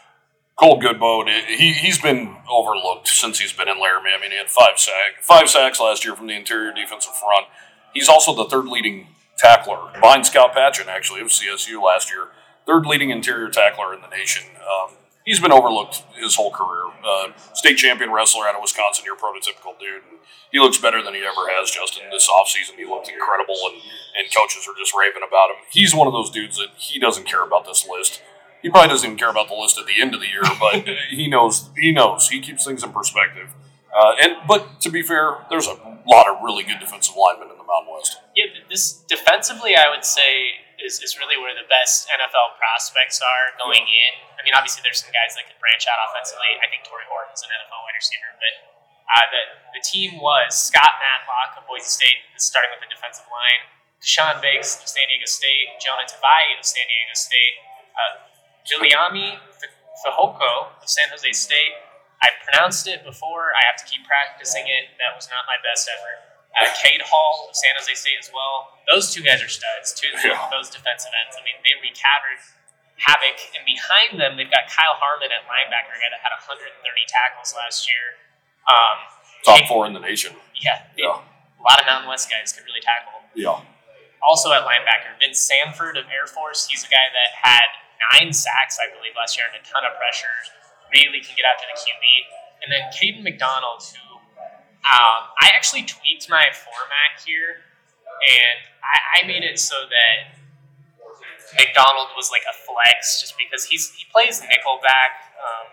Cole 0.56 0.80
Godbout, 0.80 1.28
he 1.46 1.74
he's 1.74 1.98
been 1.98 2.36
overlooked 2.48 3.08
since 3.08 3.40
he's 3.40 3.52
been 3.52 3.68
in 3.68 3.78
Laramie. 3.78 4.10
I 4.16 4.20
mean, 4.20 4.30
he 4.30 4.36
had 4.38 4.48
five 4.48 4.78
sack 4.78 5.20
five 5.20 5.50
sacks 5.50 5.80
last 5.80 6.04
year 6.04 6.14
from 6.14 6.28
the 6.28 6.34
interior 6.34 6.72
defensive 6.72 7.14
front. 7.14 7.46
He's 7.92 8.08
also 8.08 8.34
the 8.34 8.44
third 8.44 8.66
leading 8.66 9.08
tackler 9.36 9.90
behind 10.00 10.26
Scott 10.26 10.54
Patchan, 10.54 10.86
actually 10.86 11.20
of 11.20 11.28
CSU 11.28 11.82
last 11.82 12.10
year. 12.10 12.28
Third 12.66 12.86
leading 12.86 13.10
interior 13.10 13.50
tackler 13.50 13.92
in 13.92 14.00
the 14.00 14.08
nation. 14.08 14.44
Um, 14.56 14.96
he's 15.24 15.40
been 15.40 15.52
overlooked 15.52 16.02
his 16.14 16.36
whole 16.36 16.50
career. 16.50 16.84
Uh, 17.04 17.32
state 17.52 17.76
champion 17.76 18.10
wrestler 18.10 18.46
out 18.46 18.54
of 18.54 18.62
Wisconsin, 18.62 19.04
your 19.04 19.16
prototypical 19.16 19.78
dude. 19.78 20.02
And 20.10 20.18
he 20.50 20.60
looks 20.60 20.78
better 20.78 21.02
than 21.02 21.14
he 21.14 21.20
ever 21.20 21.50
has, 21.50 21.70
Justin. 21.70 22.04
This 22.10 22.28
offseason, 22.28 22.76
he 22.76 22.86
looked 22.86 23.08
incredible, 23.08 23.56
and, 23.66 23.82
and 24.16 24.34
coaches 24.34 24.66
are 24.68 24.78
just 24.78 24.94
raving 24.98 25.22
about 25.26 25.50
him. 25.50 25.56
He's 25.70 25.94
one 25.94 26.06
of 26.06 26.14
those 26.14 26.30
dudes 26.30 26.56
that 26.56 26.68
he 26.78 26.98
doesn't 26.98 27.24
care 27.24 27.44
about 27.44 27.66
this 27.66 27.86
list 27.86 28.22
he 28.64 28.70
probably 28.70 28.88
doesn't 28.88 29.06
even 29.06 29.18
care 29.18 29.28
about 29.28 29.48
the 29.48 29.54
list 29.54 29.78
at 29.78 29.84
the 29.84 30.00
end 30.00 30.14
of 30.14 30.20
the 30.20 30.26
year, 30.26 30.42
but 30.58 30.88
he 31.10 31.28
knows. 31.28 31.68
He 31.76 31.92
knows. 31.92 32.30
He 32.30 32.40
keeps 32.40 32.64
things 32.64 32.82
in 32.82 32.92
perspective. 32.92 33.52
Uh, 33.94 34.14
and 34.22 34.36
but 34.48 34.80
to 34.80 34.90
be 34.90 35.02
fair, 35.02 35.36
there's 35.50 35.68
a 35.68 35.76
lot 36.08 36.26
of 36.26 36.42
really 36.42 36.64
good 36.64 36.80
defensive 36.80 37.14
linemen 37.14 37.53
in 37.64 37.66
the 37.66 37.72
Mountain 37.72 37.96
West. 37.96 38.20
Yeah, 38.36 38.52
this 38.68 39.00
defensively, 39.08 39.72
I 39.74 39.88
would 39.88 40.04
say 40.04 40.60
is, 40.84 41.00
is 41.00 41.16
really 41.16 41.40
where 41.40 41.56
the 41.56 41.64
best 41.72 42.04
NFL 42.12 42.60
prospects 42.60 43.24
are 43.24 43.56
going 43.56 43.88
in. 43.88 44.12
I 44.36 44.44
mean, 44.44 44.52
obviously, 44.52 44.84
there's 44.84 45.00
some 45.00 45.14
guys 45.16 45.32
that 45.40 45.48
could 45.48 45.56
branch 45.56 45.88
out 45.88 45.96
offensively. 46.10 46.60
I 46.60 46.68
think 46.68 46.84
Tory 46.84 47.08
Horton's 47.08 47.40
an 47.40 47.50
NFL 47.56 47.80
wide 47.80 47.96
receiver, 47.96 48.30
but 48.36 48.54
uh, 49.08 49.26
the 49.32 49.42
the 49.80 49.82
team 49.82 50.20
was 50.20 50.52
Scott 50.52 51.00
Matlock 51.00 51.56
of 51.56 51.64
Boise 51.64 51.88
State, 51.88 52.20
starting 52.36 52.70
with 52.76 52.84
the 52.84 52.90
defensive 52.92 53.26
line. 53.32 53.72
Keshawn 54.04 54.36
Banks 54.44 54.76
of 54.76 54.84
San 54.84 55.08
Diego 55.08 55.24
State, 55.24 55.80
Jonah 55.80 56.04
Tavai 56.04 56.60
of 56.60 56.64
San 56.64 56.84
Diego 56.84 57.16
State, 57.16 57.56
uh, 57.96 58.12
Giuliani 58.68 59.40
Fehoko 60.04 60.76
of 60.76 60.88
San 60.88 61.08
Jose 61.08 61.32
State. 61.32 61.72
I 62.20 62.28
pronounced 62.44 62.84
it 62.84 63.04
before. 63.04 63.56
I 63.56 63.64
have 63.64 63.80
to 63.80 63.86
keep 63.88 64.04
practicing 64.04 64.68
it. 64.68 64.92
That 65.00 65.16
was 65.16 65.28
not 65.32 65.48
my 65.48 65.56
best 65.64 65.88
effort. 65.88 66.33
Uh, 66.54 66.70
Cade 66.80 67.02
Hall 67.02 67.46
of 67.50 67.56
San 67.56 67.74
Jose 67.76 67.94
State 67.94 68.18
as 68.20 68.30
well. 68.32 68.78
Those 68.86 69.10
two 69.12 69.22
guys 69.22 69.42
are 69.42 69.48
studs. 69.50 69.92
Two 69.92 70.08
Yeah. 70.22 70.38
those 70.50 70.70
defensive 70.70 71.10
ends. 71.24 71.34
I 71.34 71.42
mean, 71.42 71.58
they 71.66 71.74
wreak 71.82 71.98
havoc. 71.98 72.38
Havoc, 72.98 73.38
and 73.58 73.66
behind 73.66 74.20
them, 74.22 74.36
they've 74.38 74.50
got 74.50 74.70
Kyle 74.70 74.94
Harmon 75.02 75.32
at 75.34 75.42
linebacker, 75.50 75.98
a 75.98 75.98
guy 75.98 76.10
that 76.14 76.22
had 76.22 76.30
130 76.30 76.70
tackles 77.10 77.50
last 77.58 77.88
year. 77.90 78.22
Um, 78.70 78.98
Top 79.44 79.58
Jake- 79.58 79.66
four 79.68 79.84
in 79.86 79.92
the 79.92 80.00
nation. 80.00 80.38
Yeah, 80.54 80.86
Yeah. 80.96 81.18
a 81.58 81.62
lot 81.62 81.80
of 81.80 81.86
Mountain 81.86 82.08
West 82.08 82.30
guys 82.30 82.52
could 82.52 82.64
really 82.64 82.80
tackle. 82.80 83.22
Yeah. 83.34 83.60
also 84.22 84.52
at 84.54 84.64
linebacker, 84.64 85.18
Vince 85.18 85.40
Sanford 85.40 85.98
of 85.98 86.08
Air 86.10 86.26
Force. 86.26 86.66
He's 86.68 86.82
a 86.84 86.88
guy 86.88 87.08
that 87.12 87.30
had 87.44 87.68
nine 88.12 88.32
sacks, 88.32 88.78
I 88.80 88.88
believe, 88.94 89.14
last 89.16 89.36
year 89.36 89.44
and 89.52 89.56
a 89.56 89.68
ton 89.68 89.84
of 89.84 89.96
pressure. 89.98 90.32
Really 90.92 91.20
can 91.20 91.34
get 91.36 91.44
after 91.44 91.66
the 91.66 91.76
QB. 91.78 92.04
And 92.62 92.72
then 92.72 92.82
Caden 92.90 93.22
McDonald, 93.22 93.82
who 93.84 94.00
um, 94.84 95.32
I 95.40 95.48
actually 95.56 95.88
tweaked 95.88 96.28
my 96.28 96.52
format 96.52 97.24
here, 97.24 97.64
and 98.04 98.58
I, 98.84 99.24
I 99.24 99.26
made 99.26 99.44
it 99.44 99.56
so 99.56 99.88
that 99.88 100.36
McDonald 101.56 102.12
was 102.16 102.28
like 102.28 102.44
a 102.44 102.52
flex, 102.52 103.20
just 103.20 103.34
because 103.40 103.64
he's 103.64 103.92
he 103.96 104.04
plays 104.12 104.44
nickelback. 104.44 105.32
Um, 105.40 105.66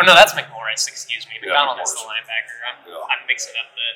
oh 0.00 0.04
no, 0.04 0.12
that's 0.12 0.36
McMorris. 0.36 0.84
Excuse 0.88 1.24
me. 1.30 1.40
McDonald 1.40 1.80
yeah, 1.80 1.88
is 1.88 1.92
the 1.96 2.04
linebacker. 2.04 2.58
I'm, 2.68 2.78
yeah. 2.84 3.12
I'm 3.12 3.22
mixing 3.24 3.56
up 3.56 3.72
the, 3.72 3.88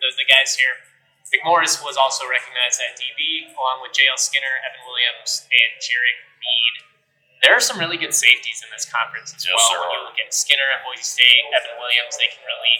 the 0.00 0.08
the 0.16 0.26
guys 0.28 0.56
here. 0.56 0.80
McMorris 1.28 1.84
was 1.84 2.00
also 2.00 2.24
recognized 2.24 2.80
at 2.80 2.96
DB, 2.96 3.52
along 3.52 3.84
with 3.84 3.92
J.L. 3.92 4.16
Skinner, 4.16 4.64
Evan 4.64 4.80
Williams, 4.88 5.44
and 5.52 5.76
Jarek 5.76 6.24
Mead. 6.40 6.74
There 7.44 7.52
are 7.52 7.60
some 7.60 7.76
really 7.76 8.00
good 8.00 8.16
safeties 8.16 8.64
in 8.64 8.72
this 8.72 8.88
conference 8.88 9.36
as 9.36 9.44
yes, 9.44 9.52
well. 9.52 9.84
When 9.84 9.92
you 9.92 10.02
look 10.08 10.16
at 10.16 10.32
Skinner 10.32 10.64
at 10.72 10.80
Boise 10.88 11.04
State, 11.04 11.44
Evan 11.52 11.76
Williams, 11.76 12.16
they 12.16 12.32
can 12.32 12.40
really, 12.48 12.76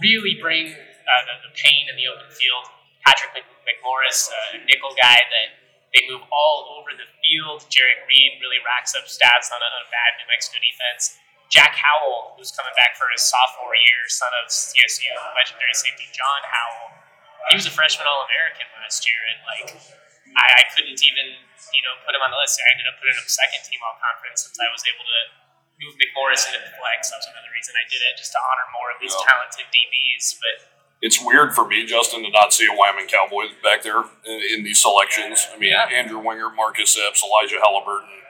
really 0.00 0.34
bring 0.40 0.72
uh, 0.72 1.22
the, 1.28 1.34
the, 1.48 1.52
pain 1.54 1.86
in 1.88 1.94
the 1.94 2.08
open 2.08 2.28
field. 2.32 2.64
Patrick 3.04 3.36
McMorris, 3.64 4.28
a 4.28 4.64
nickel 4.64 4.92
guy 4.96 5.16
that 5.16 5.48
they 5.92 6.04
move 6.08 6.24
all 6.32 6.80
over 6.80 6.92
the 6.96 7.08
field. 7.24 7.64
Jerrick 7.68 8.04
Reed 8.08 8.40
really 8.40 8.60
racks 8.64 8.96
up 8.96 9.08
stats 9.08 9.52
on 9.52 9.60
a, 9.60 9.68
on 9.68 9.80
a 9.84 9.88
bad 9.90 10.20
New 10.20 10.28
Mexico 10.28 10.60
defense. 10.60 11.20
Jack 11.50 11.74
Howell, 11.74 12.38
who's 12.38 12.54
coming 12.54 12.70
back 12.78 12.94
for 12.94 13.10
his 13.10 13.26
sophomore 13.26 13.74
year, 13.74 14.06
son 14.06 14.30
of 14.38 14.54
CSU 14.54 15.10
legendary 15.34 15.74
safety 15.74 16.06
John 16.14 16.46
Howell, 16.46 16.94
he 17.50 17.58
was 17.58 17.66
a 17.66 17.74
freshman 17.74 18.06
All 18.06 18.22
American 18.30 18.70
last 18.78 19.02
year, 19.02 19.18
and 19.34 19.38
like 19.42 19.66
I, 20.38 20.46
I, 20.60 20.62
couldn't 20.70 21.00
even 21.02 21.26
you 21.34 21.82
know 21.82 21.98
put 22.06 22.14
him 22.14 22.22
on 22.22 22.30
the 22.30 22.38
list. 22.38 22.62
I 22.62 22.70
ended 22.70 22.86
up 22.86 23.02
putting 23.02 23.18
him 23.18 23.26
second 23.26 23.66
team 23.66 23.82
All 23.82 23.98
Conference 23.98 24.46
since 24.46 24.54
I 24.62 24.70
was 24.70 24.86
able 24.86 25.02
to 25.02 25.20
move 25.80 25.96
McMorris 25.96 26.44
into 26.48 26.60
the 26.60 26.72
flex. 26.76 27.10
That 27.10 27.24
was 27.24 27.28
another 27.32 27.50
reason 27.56 27.74
I 27.76 27.84
did 27.88 28.00
it, 28.04 28.20
just 28.20 28.32
to 28.36 28.40
honor 28.40 28.68
more 28.76 28.88
of 28.92 28.98
these 29.00 29.16
yeah. 29.16 29.28
talented 29.28 29.66
DBs. 29.72 30.36
But 30.38 30.56
it's 31.00 31.18
weird 31.18 31.56
for 31.56 31.66
me, 31.66 31.88
Justin, 31.88 32.22
to 32.24 32.30
not 32.30 32.52
see 32.52 32.68
a 32.68 32.74
Wyoming 32.76 33.08
Cowboy 33.08 33.56
back 33.64 33.82
there 33.82 34.04
in, 34.28 34.38
in 34.52 34.58
these 34.64 34.80
selections. 34.80 35.48
I 35.48 35.56
mean, 35.58 35.72
yeah. 35.72 35.88
Andrew 35.88 36.20
Wingard, 36.20 36.54
Marcus 36.54 36.96
Epps, 36.96 37.24
Elijah 37.24 37.56
Halliburton, 37.60 38.20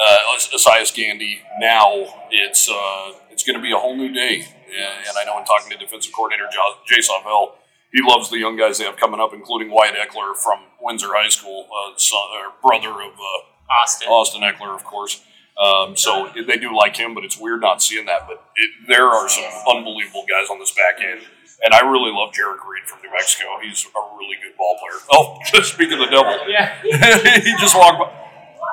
uh, 0.00 0.36
Esaias 0.56 0.90
Gandy. 0.90 1.44
Now 1.60 2.26
it's 2.32 2.68
uh, 2.68 3.12
it's 3.30 3.44
going 3.44 3.56
to 3.56 3.62
be 3.62 3.72
a 3.72 3.78
whole 3.78 3.96
new 3.96 4.12
day. 4.12 4.48
And 4.74 5.14
I 5.16 5.24
know 5.24 5.38
in 5.38 5.44
talking 5.44 5.70
to 5.70 5.78
defensive 5.78 6.12
coordinator 6.12 6.48
Jay 6.86 6.98
Sawvel, 6.98 7.54
he 7.92 8.02
loves 8.02 8.28
the 8.28 8.38
young 8.38 8.56
guys 8.56 8.78
they 8.78 8.84
have 8.84 8.96
coming 8.96 9.20
up, 9.20 9.32
including 9.32 9.70
Wyatt 9.70 9.94
Ekeler 9.94 10.34
from 10.36 10.58
Windsor 10.80 11.14
High 11.14 11.28
School, 11.28 11.68
uh, 11.70 11.92
son, 11.96 12.18
brother 12.60 12.90
of 12.90 13.14
uh, 13.14 13.82
Austin. 13.82 14.08
Austin 14.08 14.42
Ekeler, 14.42 14.74
of 14.74 14.82
course. 14.82 15.22
Um, 15.54 15.96
so 15.96 16.30
they 16.34 16.56
do 16.58 16.76
like 16.76 16.96
him, 16.96 17.14
but 17.14 17.24
it's 17.24 17.38
weird 17.38 17.60
not 17.60 17.80
seeing 17.82 18.06
that. 18.06 18.26
But 18.26 18.42
it, 18.56 18.70
there 18.88 19.06
are 19.06 19.28
some 19.28 19.44
unbelievable 19.68 20.24
guys 20.28 20.48
on 20.50 20.58
this 20.58 20.72
back 20.72 21.00
end. 21.04 21.20
And 21.64 21.72
I 21.72 21.80
really 21.88 22.10
love 22.12 22.32
Jared 22.34 22.58
Reed 22.68 22.84
from 22.84 23.00
New 23.02 23.10
Mexico. 23.12 23.46
He's 23.62 23.86
a 23.86 24.16
really 24.18 24.36
good 24.42 24.56
ball 24.58 24.76
player. 24.80 25.00
Oh, 25.12 25.38
speaking 25.62 25.94
of 25.94 26.00
the 26.00 26.06
devil. 26.10 26.36
Yeah. 26.48 26.74
he 26.82 27.54
just 27.58 27.76
walked 27.76 27.98
by. 27.98 28.20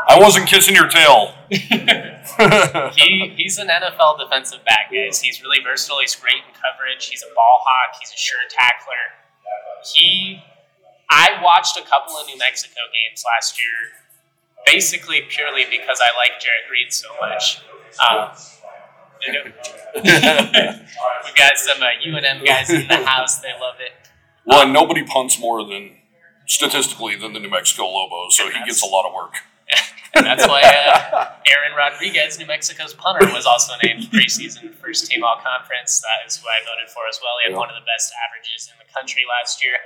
I 0.08 0.20
wasn't 0.20 0.48
kissing 0.48 0.74
your 0.76 0.88
tail. 0.88 1.36
he, 1.50 3.34
he's 3.38 3.58
an 3.60 3.68
NFL 3.68 4.18
defensive 4.20 4.64
back, 4.66 4.92
guys. 4.92 5.22
He's 5.22 5.42
really 5.44 5.60
versatile. 5.64 6.00
He's 6.02 6.16
great 6.16 6.42
in 6.48 6.54
coverage. 6.56 7.08
He's 7.08 7.22
a 7.24 7.34
ball 7.36 7.60
hawk. 7.62 7.96
He's 8.00 8.10
a 8.10 8.18
sure 8.18 8.40
tackler. 8.50 9.22
He, 9.94 10.42
I 11.10 11.40
watched 11.44 11.78
a 11.78 11.84
couple 11.84 12.16
of 12.16 12.26
New 12.28 12.38
Mexico 12.38 12.80
games 12.92 13.24
last 13.36 13.60
year, 13.60 13.94
basically 14.66 15.22
purely 15.30 15.66
because 15.66 16.00
I 16.02 16.16
like 16.18 16.40
Jared 16.40 16.70
Reed 16.72 16.94
so 16.94 17.08
much. 17.20 17.62
Um, 18.00 18.32
We've 19.94 21.36
got 21.36 21.58
some 21.58 21.82
uh, 21.82 21.90
UNM 22.06 22.46
guys 22.46 22.70
in 22.70 22.88
the 22.88 23.06
house. 23.06 23.40
They 23.40 23.54
love 23.60 23.76
it. 23.80 23.92
Well, 24.46 24.62
um, 24.62 24.74
nobody 24.74 25.04
punts 25.04 25.40
more 25.40 25.64
than 25.64 25.92
statistically 26.48 27.16
than 27.16 27.34
the 27.34 27.40
New 27.40 27.50
Mexico 27.50 27.86
Lobos, 27.86 28.36
so 28.36 28.50
he 28.50 28.58
gets 28.66 28.82
a 28.82 28.88
lot 28.88 29.06
of 29.06 29.14
work. 29.14 29.36
and 30.16 30.26
that's 30.26 30.48
why 30.48 30.62
uh, 30.62 31.32
Aaron 31.48 31.78
Rodriguez, 31.78 32.40
New 32.40 32.48
Mexico's 32.48 32.94
punter, 32.94 33.32
was 33.32 33.46
also 33.46 33.74
named 33.84 34.04
preseason 34.12 34.74
first 34.76 35.10
team 35.10 35.24
all 35.24 35.38
conference. 35.40 36.02
That 36.02 36.28
is 36.28 36.38
who 36.38 36.48
I 36.50 36.60
voted 36.66 36.90
for 36.90 37.08
as 37.08 37.20
well. 37.22 37.32
He 37.44 37.52
had 37.52 37.56
yeah. 37.56 37.62
one 37.62 37.70
of 37.70 37.76
the 37.76 37.86
best 37.86 38.12
averages 38.28 38.68
in 38.72 38.76
the 38.82 38.92
country 38.92 39.24
last 39.30 39.64
year. 39.64 39.78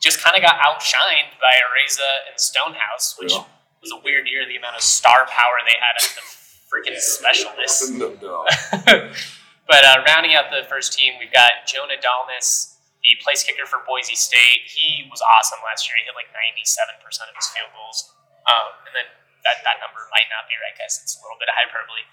Just 0.00 0.22
kind 0.22 0.36
of 0.36 0.42
got 0.42 0.58
outshined 0.58 1.38
by 1.38 1.58
Araiza 1.58 2.30
and 2.30 2.38
Stonehouse, 2.40 3.16
which 3.18 3.34
yeah. 3.34 3.44
Was 3.82 3.92
a 3.92 4.00
weird 4.02 4.26
year. 4.26 4.46
The 4.46 4.56
amount 4.56 4.76
of 4.76 4.82
star 4.82 5.26
power 5.26 5.56
they 5.64 5.78
had 5.78 5.94
at 6.02 6.10
the 6.16 6.24
freaking 6.66 6.98
specialists. 6.98 7.90
But 9.68 9.84
uh, 9.84 10.00
rounding 10.08 10.32
out 10.32 10.48
the 10.48 10.64
first 10.64 10.96
team, 10.96 11.20
we've 11.20 11.30
got 11.30 11.68
Jonah 11.68 12.00
Dalmas, 12.00 12.80
the 13.04 13.12
place 13.20 13.44
kicker 13.44 13.68
for 13.68 13.84
Boise 13.84 14.16
State. 14.16 14.64
He 14.64 15.04
was 15.12 15.20
awesome 15.20 15.60
last 15.60 15.84
year. 15.84 16.00
He 16.00 16.08
hit 16.08 16.16
like 16.16 16.32
97% 16.32 17.04
of 17.28 17.36
his 17.36 17.52
field 17.52 17.68
goals. 17.76 18.16
Um, 18.48 18.80
and 18.88 18.96
then 18.96 19.06
that, 19.44 19.60
that 19.68 19.76
number 19.84 20.00
might 20.08 20.24
not 20.32 20.48
be 20.48 20.56
right, 20.64 20.72
guys. 20.72 20.96
It's 21.04 21.12
a 21.12 21.20
little 21.20 21.36
bit 21.36 21.52
of 21.52 21.56
hyperbole. 21.60 22.08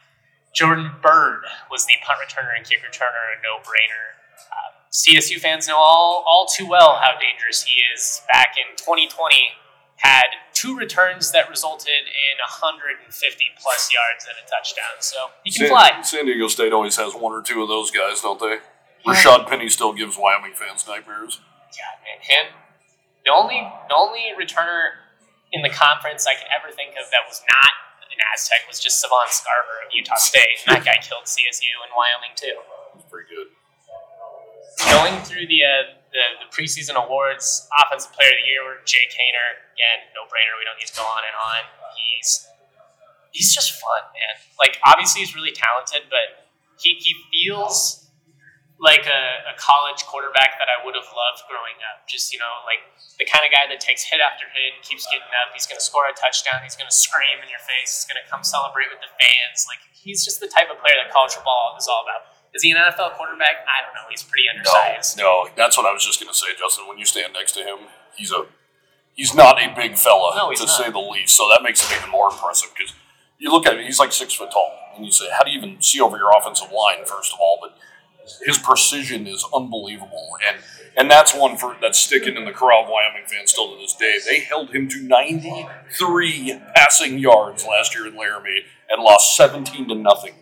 Jordan 0.51 0.99
Byrd 0.99 1.47
was 1.71 1.87
the 1.87 1.95
punt 2.03 2.19
returner 2.19 2.51
and 2.51 2.67
kick 2.67 2.83
returner, 2.83 3.23
a 3.31 3.39
no 3.39 3.63
brainer. 3.63 4.19
Um, 4.51 4.75
CSU 4.91 5.39
fans 5.39 5.71
know 5.71 5.79
all, 5.79 6.27
all 6.27 6.43
too 6.51 6.67
well 6.67 6.99
how 6.99 7.15
dangerous 7.15 7.63
he 7.63 7.79
is. 7.95 8.19
Back 8.27 8.59
in 8.59 8.75
2020, 8.75 9.15
had 10.05 10.29
two 10.53 10.77
returns 10.77 11.31
that 11.31 11.49
resulted 11.49 12.05
in 12.05 12.35
150 12.61 13.01
plus 13.57 13.89
yards 13.89 14.29
and 14.29 14.37
a 14.37 14.45
touchdown. 14.45 15.01
So 15.01 15.33
he 15.43 15.49
can 15.49 15.65
San, 15.65 15.69
fly. 15.69 16.01
San 16.03 16.25
Diego 16.25 16.47
State 16.47 16.73
always 16.73 16.95
has 16.97 17.13
one 17.13 17.33
or 17.33 17.41
two 17.41 17.61
of 17.61 17.67
those 17.67 17.89
guys, 17.89 18.21
don't 18.21 18.39
they? 18.39 18.61
Yeah. 18.61 19.13
Rashaad 19.13 19.49
Penny 19.49 19.69
still 19.69 19.93
gives 19.93 20.17
Wyoming 20.17 20.53
fans 20.53 20.85
nightmares. 20.87 21.41
Yeah, 21.73 21.89
man. 22.05 22.21
Him, 22.21 22.45
the 23.25 23.33
only 23.33 23.65
the 23.89 23.95
only 23.95 24.29
returner 24.37 25.01
in 25.51 25.61
the 25.61 25.69
conference 25.69 26.25
I 26.25 26.33
can 26.37 26.47
ever 26.53 26.73
think 26.73 26.93
of 27.01 27.09
that 27.09 27.25
was 27.27 27.41
not 27.49 27.73
an 28.15 28.23
Aztec 28.33 28.63
was 28.67 28.79
just 28.79 29.01
Savon 29.01 29.27
Scarver 29.27 29.83
of 29.83 29.91
Utah 29.91 30.15
State. 30.15 30.63
And 30.65 30.77
that 30.77 30.85
guy 30.85 30.97
killed 31.03 31.25
CSU 31.25 31.67
in 31.83 31.91
Wyoming 31.91 32.33
too. 32.35 32.55
Pretty 33.11 33.27
good. 33.27 33.51
Going 34.87 35.19
through 35.23 35.47
the, 35.47 35.59
uh, 35.63 35.95
the 36.15 36.47
the 36.47 36.49
preseason 36.49 36.95
awards, 36.95 37.67
offensive 37.83 38.15
player 38.15 38.31
of 38.31 38.39
the 38.39 38.47
year 38.47 38.63
were 38.63 38.79
Jake 38.87 39.11
Haener. 39.11 39.59
Again, 39.75 40.07
no 40.15 40.23
brainer. 40.31 40.55
We 40.55 40.63
don't 40.63 40.79
need 40.79 40.87
to 40.87 40.95
go 40.95 41.03
on 41.03 41.27
and 41.27 41.35
on. 41.35 41.61
He's 41.99 42.47
he's 43.35 43.51
just 43.51 43.75
fun, 43.75 44.07
man. 44.15 44.39
Like 44.55 44.79
obviously 44.87 45.27
he's 45.27 45.35
really 45.35 45.51
talented, 45.51 46.07
but 46.07 46.47
he, 46.79 46.95
he 46.99 47.15
feels 47.31 48.05
like 48.79 49.07
a, 49.07 49.23
a, 49.47 49.55
college 49.55 50.03
quarterback 50.03 50.59
that 50.59 50.67
I 50.67 50.83
would 50.83 50.99
have 50.99 51.07
loved 51.07 51.47
growing 51.47 51.79
up. 51.87 52.03
Just, 52.11 52.35
you 52.35 52.39
know, 52.39 52.59
like 52.67 52.83
the 53.15 53.23
kind 53.23 53.47
of 53.47 53.49
guy 53.55 53.63
that 53.71 53.79
takes 53.79 54.03
hit 54.03 54.19
after 54.19 54.43
hit 54.51 54.75
keeps 54.83 55.07
getting 55.07 55.31
up. 55.39 55.55
He's 55.55 55.63
going 55.63 55.79
to 55.79 55.83
score 55.83 56.03
a 56.11 56.15
touchdown. 56.15 56.59
He's 56.59 56.75
going 56.75 56.91
to 56.91 56.95
scream 56.95 57.39
in 57.39 57.47
your 57.47 57.63
face. 57.63 58.03
He's 58.03 58.07
going 58.07 58.19
to 58.19 58.27
come 58.27 58.43
celebrate 58.43 58.91
with 58.91 58.99
the 58.99 59.11
fans. 59.15 59.63
Like, 59.71 59.79
he's 59.95 60.27
just 60.27 60.43
the 60.43 60.51
type 60.51 60.67
of 60.67 60.75
player 60.83 60.99
that 60.99 61.07
college 61.07 61.39
football 61.39 61.79
is 61.79 61.87
all 61.87 62.03
about. 62.03 62.34
Is 62.55 62.63
he 62.63 62.71
an 62.71 62.77
NFL 62.77 63.13
quarterback? 63.13 63.67
I 63.67 63.83
don't 63.83 63.93
know. 63.93 64.07
He's 64.09 64.23
pretty 64.23 64.47
undersized. 64.49 65.17
No, 65.17 65.43
no 65.43 65.49
that's 65.57 65.77
what 65.77 65.85
I 65.85 65.91
was 65.91 66.05
just 66.05 66.21
going 66.21 66.31
to 66.31 66.37
say, 66.37 66.47
Justin. 66.57 66.87
When 66.87 66.97
you 66.97 67.05
stand 67.05 67.33
next 67.33 67.51
to 67.53 67.59
him, 67.59 67.79
he's 68.15 68.31
a 68.31 68.45
he's 69.13 69.35
not 69.35 69.61
a 69.61 69.73
big 69.75 69.97
fella, 69.97 70.33
no, 70.37 70.53
to 70.53 70.65
not. 70.65 70.69
say 70.69 70.89
the 70.89 70.99
least. 70.99 71.35
So 71.35 71.49
that 71.49 71.61
makes 71.61 71.85
him 71.85 71.97
even 71.99 72.11
more 72.11 72.31
impressive 72.31 72.69
because 72.75 72.93
you 73.37 73.51
look 73.51 73.65
at 73.65 73.77
him, 73.77 73.83
he's 73.83 73.99
like 73.99 74.13
six 74.13 74.33
foot 74.33 74.51
tall. 74.51 74.71
And 74.95 75.05
you 75.05 75.11
say, 75.11 75.25
how 75.37 75.43
do 75.43 75.51
you 75.51 75.57
even 75.57 75.81
see 75.81 75.99
over 75.99 76.15
your 76.15 76.31
offensive 76.37 76.71
line, 76.71 77.05
first 77.05 77.33
of 77.33 77.39
all? 77.41 77.59
But 77.61 77.77
his 78.45 78.57
precision 78.57 79.27
is 79.27 79.45
unbelievable, 79.53 80.37
and 80.47 80.57
and 80.97 81.11
that's 81.11 81.35
one 81.35 81.57
for 81.57 81.75
that's 81.81 81.99
sticking 81.99 82.37
in 82.37 82.45
the 82.45 82.53
craw 82.53 82.83
of 82.83 82.89
Wyoming 82.89 83.27
fans 83.27 83.51
still 83.51 83.73
to 83.73 83.77
this 83.81 83.93
day. 83.93 84.17
They 84.25 84.39
held 84.39 84.73
him 84.73 84.87
to 84.89 85.01
93 85.01 86.61
passing 86.73 87.19
yards 87.19 87.65
last 87.65 87.93
year 87.93 88.07
in 88.07 88.15
Laramie 88.15 88.63
and 88.89 89.03
lost 89.03 89.35
17 89.35 89.89
to 89.89 89.95
nothing. 89.95 90.35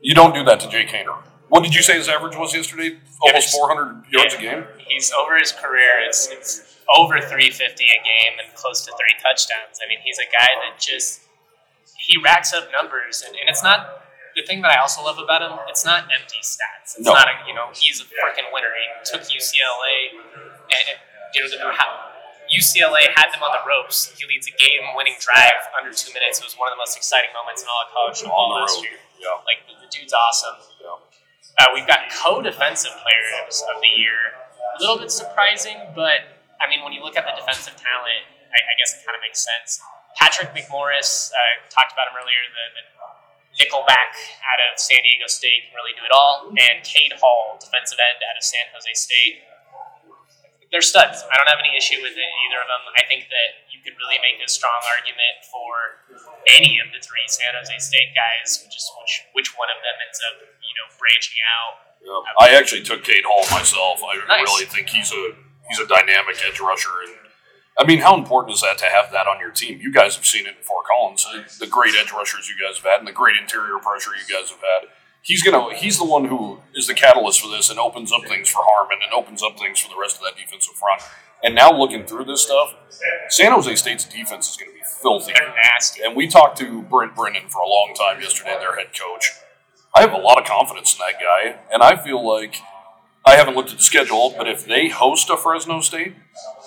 You 0.00 0.14
don't 0.14 0.34
do 0.34 0.44
that 0.44 0.60
to 0.60 0.68
Jake 0.68 0.88
Haener. 0.88 1.22
What 1.52 1.60
did 1.60 1.76
you 1.76 1.84
say 1.84 2.00
his 2.00 2.08
average 2.08 2.32
was 2.32 2.56
yesterday? 2.56 2.96
Almost 3.20 3.52
400 3.52 4.08
yards 4.08 4.32
yeah, 4.32 4.40
a 4.40 4.40
game. 4.40 4.64
He's 4.88 5.12
over 5.12 5.36
his 5.36 5.52
career. 5.52 6.00
It's, 6.08 6.32
it's 6.32 6.80
over 6.96 7.20
350 7.20 7.60
a 7.60 8.00
game 8.00 8.40
and 8.40 8.48
close 8.56 8.80
to 8.88 8.90
three 8.96 9.12
touchdowns. 9.20 9.76
I 9.76 9.84
mean, 9.84 10.00
he's 10.00 10.16
a 10.16 10.24
guy 10.32 10.48
that 10.48 10.80
just 10.80 11.20
he 12.08 12.16
racks 12.24 12.56
up 12.56 12.72
numbers, 12.72 13.20
and, 13.20 13.36
and 13.36 13.52
it's 13.52 13.60
not 13.60 14.00
the 14.32 14.40
thing 14.48 14.64
that 14.64 14.72
I 14.72 14.80
also 14.80 15.04
love 15.04 15.20
about 15.20 15.44
him, 15.44 15.52
it's 15.68 15.84
not 15.84 16.08
empty 16.08 16.40
stats. 16.40 16.96
It's 16.96 17.04
no. 17.04 17.12
not 17.12 17.28
a 17.28 17.36
you 17.44 17.52
know 17.52 17.68
he's 17.76 18.00
a 18.00 18.08
freaking 18.08 18.48
winner. 18.48 18.72
He 18.72 18.88
took 19.04 19.28
UCLA, 19.28 20.24
and 20.72 20.84
you 21.36 21.44
know 21.60 21.76
how 21.76 22.16
UCLA 22.48 23.12
had 23.12 23.28
them 23.28 23.44
on 23.44 23.52
the 23.52 23.60
ropes. 23.68 24.08
He 24.16 24.24
leads 24.24 24.48
a 24.48 24.56
game-winning 24.56 25.20
drive 25.20 25.68
under 25.76 25.92
two 25.92 26.16
minutes. 26.16 26.40
It 26.40 26.48
was 26.48 26.56
one 26.56 26.72
of 26.72 26.76
the 26.76 26.80
most 26.80 26.96
exciting 26.96 27.30
moments 27.36 27.60
in 27.60 27.68
all 27.68 27.84
of 27.84 27.92
college 27.92 28.18
football 28.24 28.56
last 28.56 28.80
year. 28.80 28.96
Yeah. 29.20 29.36
Like 29.44 29.68
the, 29.68 29.78
the 29.84 29.88
dude's 29.92 30.12
awesome. 30.12 30.71
Uh, 31.62 31.70
we've 31.70 31.86
got 31.86 32.10
co-defensive 32.10 32.90
players 33.06 33.62
of 33.70 33.78
the 33.78 33.92
year. 33.94 34.34
A 34.74 34.82
little 34.82 34.98
bit 34.98 35.14
surprising, 35.14 35.78
but 35.94 36.42
I 36.58 36.66
mean, 36.66 36.82
when 36.82 36.90
you 36.90 37.06
look 37.06 37.14
at 37.14 37.22
the 37.22 37.38
defensive 37.38 37.78
talent, 37.78 38.26
I, 38.50 38.58
I 38.66 38.74
guess 38.74 38.98
it 38.98 39.06
kind 39.06 39.14
of 39.14 39.22
makes 39.22 39.38
sense. 39.38 39.78
Patrick 40.18 40.50
McMorris, 40.58 41.30
uh, 41.30 41.62
talked 41.70 41.94
about 41.94 42.10
him 42.10 42.18
earlier, 42.18 42.42
the, 42.50 42.66
the 42.74 42.84
nickelback 43.62 44.10
out 44.42 44.58
of 44.74 44.74
San 44.74 45.06
Diego 45.06 45.30
State 45.30 45.70
can 45.70 45.78
really 45.78 45.94
do 45.94 46.02
it 46.02 46.10
all, 46.10 46.50
and 46.50 46.82
Cade 46.82 47.14
Hall, 47.22 47.62
defensive 47.62 48.00
end 48.10 48.18
out 48.26 48.34
of 48.34 48.42
San 48.42 48.66
Jose 48.74 48.90
State. 48.98 49.46
They're 50.74 50.82
studs. 50.82 51.22
I 51.30 51.38
don't 51.38 51.46
have 51.46 51.62
any 51.62 51.78
issue 51.78 52.02
with 52.02 52.18
it, 52.18 52.30
either 52.42 52.58
of 52.58 52.66
them. 52.66 52.82
I 52.98 53.06
think 53.06 53.30
that 53.30 53.61
could 53.82 53.98
really 53.98 54.18
make 54.22 54.38
a 54.40 54.48
strong 54.48 54.80
argument 54.96 55.42
for 55.46 56.00
any 56.48 56.78
of 56.80 56.90
the 56.94 56.98
three 57.02 57.26
San 57.26 57.52
Jose 57.58 57.74
State 57.78 58.14
guys, 58.14 58.62
just 58.70 58.88
which 59.02 59.14
which 59.36 59.50
one 59.58 59.68
of 59.70 59.78
them 59.82 59.96
ends 60.06 60.18
up, 60.30 60.36
you 60.62 60.74
know, 60.78 60.86
branching 60.98 61.38
out. 61.44 61.74
Yeah. 62.02 62.18
I 62.42 62.54
actually 62.58 62.82
took 62.82 63.04
Cade 63.04 63.22
Hall 63.26 63.46
myself. 63.54 64.02
I 64.02 64.18
Nice. 64.26 64.46
really 64.46 64.66
think 64.66 64.88
he's 64.90 65.12
a 65.12 65.34
he's 65.68 65.78
a 65.78 65.86
dynamic 65.86 66.38
edge 66.46 66.58
rusher, 66.58 66.90
and 67.06 67.14
I 67.78 67.86
mean, 67.86 68.00
how 68.00 68.16
important 68.18 68.54
is 68.54 68.60
that 68.62 68.78
to 68.78 68.86
have 68.86 69.12
that 69.12 69.26
on 69.26 69.38
your 69.40 69.50
team? 69.50 69.80
You 69.80 69.92
guys 69.92 70.16
have 70.16 70.26
seen 70.26 70.46
it 70.46 70.56
in 70.58 70.62
Fort 70.62 70.84
Collins, 70.86 71.26
the 71.58 71.66
great 71.66 71.94
edge 71.94 72.12
rushers 72.12 72.48
you 72.50 72.54
guys 72.58 72.76
have 72.78 72.84
had, 72.86 72.98
and 72.98 73.08
the 73.08 73.12
great 73.16 73.36
interior 73.36 73.78
pressure 73.78 74.10
you 74.14 74.26
guys 74.28 74.50
have 74.50 74.60
had. 74.60 74.90
He's 75.22 75.42
gonna 75.42 75.72
he's 75.74 75.98
the 75.98 76.04
one 76.04 76.24
who 76.26 76.58
is 76.74 76.88
the 76.88 76.94
catalyst 76.94 77.40
for 77.40 77.48
this 77.48 77.70
and 77.70 77.78
opens 77.78 78.10
up 78.12 78.26
things 78.26 78.48
for 78.50 78.60
Harmon 78.66 78.98
and 79.02 79.12
opens 79.14 79.40
up 79.42 79.56
things 79.56 79.78
for 79.78 79.88
the 79.88 79.94
rest 80.00 80.16
of 80.16 80.22
that 80.22 80.34
defensive 80.36 80.74
front. 80.74 81.00
And 81.42 81.54
now 81.54 81.76
looking 81.76 82.06
through 82.06 82.24
this 82.24 82.42
stuff, 82.42 82.74
San 83.28 83.52
Jose 83.52 83.74
State's 83.76 84.04
defense 84.04 84.50
is 84.50 84.56
going 84.56 84.70
to 84.70 84.74
be 84.74 84.84
filthy. 85.02 85.32
They're 85.36 85.54
nasty. 85.54 86.02
And 86.02 86.14
we 86.14 86.28
talked 86.28 86.58
to 86.58 86.82
Brent 86.82 87.16
Brennan 87.16 87.48
for 87.48 87.60
a 87.60 87.68
long 87.68 87.94
time 87.98 88.20
yesterday, 88.20 88.56
their 88.60 88.76
head 88.76 88.88
coach. 88.98 89.32
I 89.94 90.00
have 90.00 90.12
a 90.12 90.18
lot 90.18 90.40
of 90.40 90.46
confidence 90.46 90.94
in 90.94 91.00
that 91.00 91.20
guy, 91.20 91.60
and 91.72 91.82
I 91.82 92.02
feel 92.02 92.26
like 92.26 92.56
I 93.26 93.36
haven't 93.36 93.54
looked 93.54 93.70
at 93.70 93.78
the 93.78 93.82
schedule, 93.82 94.34
but 94.36 94.48
if 94.48 94.66
they 94.66 94.88
host 94.88 95.28
a 95.30 95.36
Fresno 95.36 95.80
State, 95.80 96.14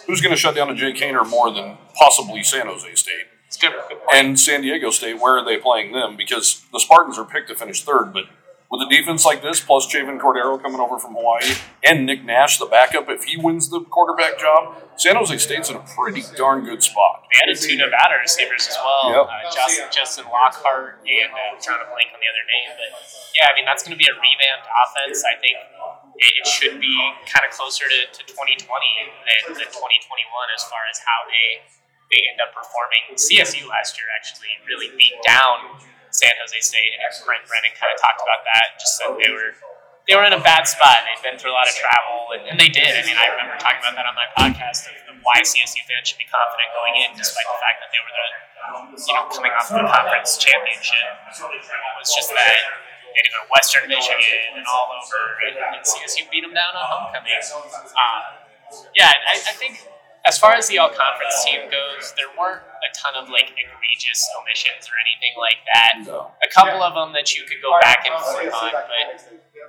who's 0.06 0.22
going 0.22 0.34
to 0.34 0.38
shut 0.38 0.56
down 0.56 0.70
a 0.70 0.76
Jake 0.76 0.98
Haener 0.98 1.28
more 1.28 1.52
than 1.52 1.78
possibly 1.98 2.44
San 2.44 2.68
Jose 2.68 2.94
State? 2.96 3.26
It's 3.48 3.58
good. 3.58 3.74
good 3.90 4.00
point. 4.00 4.14
And 4.14 4.40
San 4.40 4.62
Diego 4.62 4.90
State, 4.90 5.20
where 5.20 5.38
are 5.38 5.46
they 5.46 5.58
playing 5.58 5.92
them? 5.92 6.16
Because 6.16 6.66
the 6.72 6.80
Spartans 6.80 7.18
are 7.18 7.26
picked 7.26 7.50
to 7.50 7.56
finish 7.56 7.84
third, 7.84 8.12
but 8.14 8.26
with 8.76 8.88
a 8.88 8.90
defense 8.92 9.24
like 9.24 9.42
this, 9.42 9.60
plus 9.60 9.88
Chevan 9.88 10.20
Cordeiro 10.20 10.62
coming 10.62 10.80
over 10.80 11.00
from 11.00 11.16
Hawaii, 11.16 11.56
and 11.84 12.06
Nick 12.06 12.24
Nash, 12.24 12.60
the 12.60 12.66
backup, 12.66 13.08
if 13.10 13.24
he 13.24 13.38
wins 13.38 13.70
the 13.70 13.80
quarterback 13.80 14.40
job, 14.40 14.76
San 14.96 15.16
Jose 15.16 15.38
State's 15.38 15.70
in 15.70 15.76
a 15.76 15.86
pretty 15.96 16.24
darn 16.36 16.64
good 16.64 16.84
spot. 16.84 17.24
They 17.32 17.40
added 17.44 17.60
two 17.60 17.76
Nevada 17.76 18.20
receivers 18.20 18.68
as 18.68 18.78
well. 18.80 19.12
Yep. 19.12 19.26
Uh, 19.28 19.52
Justin, 19.52 19.88
Justin 19.92 20.26
Lockhart 20.32 21.04
and 21.04 21.32
uh, 21.32 21.56
I'm 21.56 21.60
trying 21.60 21.84
to 21.84 21.90
blank 21.92 22.16
on 22.16 22.20
the 22.20 22.30
other 22.32 22.46
name, 22.48 22.70
but 22.80 22.92
yeah, 23.36 23.52
I 23.52 23.56
mean 23.56 23.68
that's 23.68 23.84
going 23.84 23.96
to 23.96 24.00
be 24.00 24.08
a 24.08 24.16
revamped 24.16 24.68
offense. 24.68 25.24
I 25.28 25.36
think 25.40 25.60
it, 26.16 26.32
it 26.40 26.48
should 26.48 26.80
be 26.80 26.96
kind 27.28 27.44
of 27.44 27.52
closer 27.52 27.88
to, 27.92 28.00
to 28.08 28.22
2020 28.24 28.64
than, 28.64 29.52
than 29.52 29.68
2021 29.68 29.76
as 30.56 30.64
far 30.72 30.84
as 30.88 31.04
how 31.04 31.28
they 31.28 31.64
they 32.08 32.22
end 32.32 32.40
up 32.40 32.56
performing. 32.56 33.20
CSU 33.20 33.68
last 33.68 34.00
year 34.00 34.08
actually 34.16 34.54
really 34.64 34.94
beat 34.96 35.18
down 35.28 35.82
San 36.16 36.32
Jose 36.40 36.56
State, 36.64 36.96
and 36.96 37.04
Brent 37.28 37.44
Brennan 37.44 37.76
kind 37.76 37.92
of 37.92 38.00
talked 38.00 38.24
about 38.24 38.48
that. 38.48 38.80
Just 38.80 38.96
said 38.96 39.12
they 39.20 39.28
were 39.28 39.52
they 40.08 40.14
were 40.14 40.24
in 40.24 40.38
a 40.38 40.42
bad 40.42 40.70
spot. 40.70 41.02
They'd 41.04 41.22
been 41.26 41.38
through 41.38 41.52
a 41.52 41.58
lot 41.58 41.66
of 41.66 41.74
travel, 41.74 42.32
and, 42.38 42.42
and 42.46 42.56
they 42.62 42.70
did. 42.70 42.94
I 42.94 43.02
mean, 43.04 43.18
I 43.18 43.28
remember 43.34 43.58
talking 43.58 43.82
about 43.82 43.98
that 43.98 44.06
on 44.06 44.14
my 44.14 44.30
podcast 44.38 44.86
of, 44.86 44.96
of 45.10 45.16
why 45.26 45.42
CSU 45.42 45.82
fans 45.90 46.06
should 46.06 46.22
be 46.22 46.30
confident 46.30 46.70
going 46.78 46.96
in, 47.02 47.18
despite 47.18 47.50
the 47.50 47.58
fact 47.58 47.82
that 47.82 47.90
they 47.90 48.02
were 48.06 48.14
the, 48.14 48.28
you 49.02 49.14
know, 49.18 49.26
coming 49.34 49.54
off 49.58 49.74
of 49.74 49.82
the 49.82 49.90
conference 49.90 50.38
championship. 50.38 51.10
It 51.26 51.98
was 51.98 52.14
just 52.14 52.30
that 52.38 52.86
they 53.18 53.26
did 53.26 53.34
go 53.34 53.42
to 53.42 53.50
Western 53.50 53.90
Michigan 53.90 54.62
and 54.62 54.66
all 54.70 54.94
over, 54.94 55.22
and, 55.50 55.58
and 55.58 55.82
CSU 55.82 56.30
beat 56.30 56.46
them 56.46 56.54
down 56.54 56.78
on 56.78 56.86
homecoming. 56.86 57.34
Um, 57.98 58.46
yeah, 58.94 59.10
I, 59.10 59.42
I 59.42 59.54
think 59.58 59.82
as 60.26 60.38
far 60.38 60.54
as 60.58 60.68
the 60.68 60.78
all 60.82 60.90
conference 60.90 61.38
team 61.46 61.70
goes, 61.70 62.14
there 62.18 62.30
weren't 62.34 62.62
a 62.82 62.90
ton 62.98 63.14
of 63.18 63.30
like 63.30 63.54
egregious 63.54 64.26
omissions 64.42 64.90
or 64.90 64.98
anything 64.98 65.34
like 65.38 65.62
that. 65.70 65.94
No. 66.06 66.34
A 66.42 66.50
couple 66.50 66.82
of 66.82 66.94
them 66.98 67.14
that 67.14 67.34
you 67.38 67.46
could 67.46 67.62
go 67.62 67.78
back 67.82 68.06
and 68.06 68.14
forth 68.18 68.50
on, 68.54 68.72
but 68.74 69.08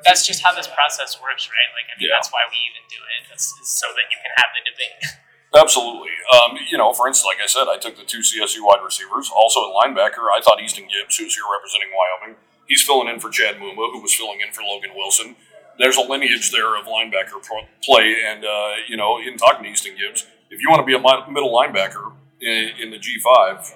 that's 0.05 0.27
just 0.27 0.41
how 0.43 0.53
this 0.57 0.69
process 0.69 1.21
works, 1.21 1.49
right? 1.49 1.71
Like, 1.77 1.89
I 1.93 1.95
mean, 2.01 2.09
Yeah. 2.09 2.17
that's 2.17 2.33
why 2.33 2.45
we 2.49 2.57
even 2.73 2.85
do 2.89 3.01
it. 3.01 3.33
It's, 3.33 3.53
so 3.65 3.87
that 3.93 4.07
you 4.09 4.19
can 4.21 4.33
have 4.37 4.51
the 4.57 4.63
debate. 4.65 5.01
Absolutely. 5.57 6.13
Um, 6.33 6.59
you 6.69 6.77
know, 6.77 6.93
for 6.93 7.09
instance, 7.09 7.25
like 7.25 7.41
I 7.41 7.47
said, 7.49 7.69
I 7.69 7.79
took 7.79 7.97
the 7.97 8.05
two 8.05 8.21
CSU 8.21 8.61
wide 8.65 8.85
receivers. 8.85 9.31
Also 9.33 9.61
at 9.69 9.73
linebacker, 9.73 10.29
I 10.33 10.41
thought 10.43 10.61
Easton 10.61 10.85
Gibbs, 10.89 11.17
who's 11.17 11.35
here 11.37 11.45
representing 11.49 11.89
Wyoming, 11.97 12.37
he's 12.69 12.83
filling 12.83 13.09
in 13.09 13.21
for 13.21 13.31
Chad 13.31 13.57
Muma, 13.57 13.93
who 13.93 14.01
was 14.03 14.13
filling 14.15 14.41
in 14.41 14.53
for 14.53 14.63
Logan 14.63 14.91
Wilson. 14.95 15.37
There's 15.79 15.97
a 15.97 16.03
lineage 16.03 16.51
there 16.53 16.77
of 16.77 16.87
linebacker 16.87 17.41
play, 17.85 18.17
and 18.27 18.45
uh, 18.45 18.73
you 18.89 18.97
know, 18.97 19.19
in 19.19 19.37
talking 19.37 19.65
to 19.65 19.71
Easton 19.71 19.97
Gibbs, 19.97 20.27
if 20.51 20.61
you 20.61 20.71
want 20.71 20.81
to 20.81 20.87
be 20.87 20.95
a 20.95 21.33
middle 21.33 21.53
linebacker 21.53 22.13
in, 22.41 22.71
in 22.81 22.91
the 22.91 22.99
G5, 22.99 23.75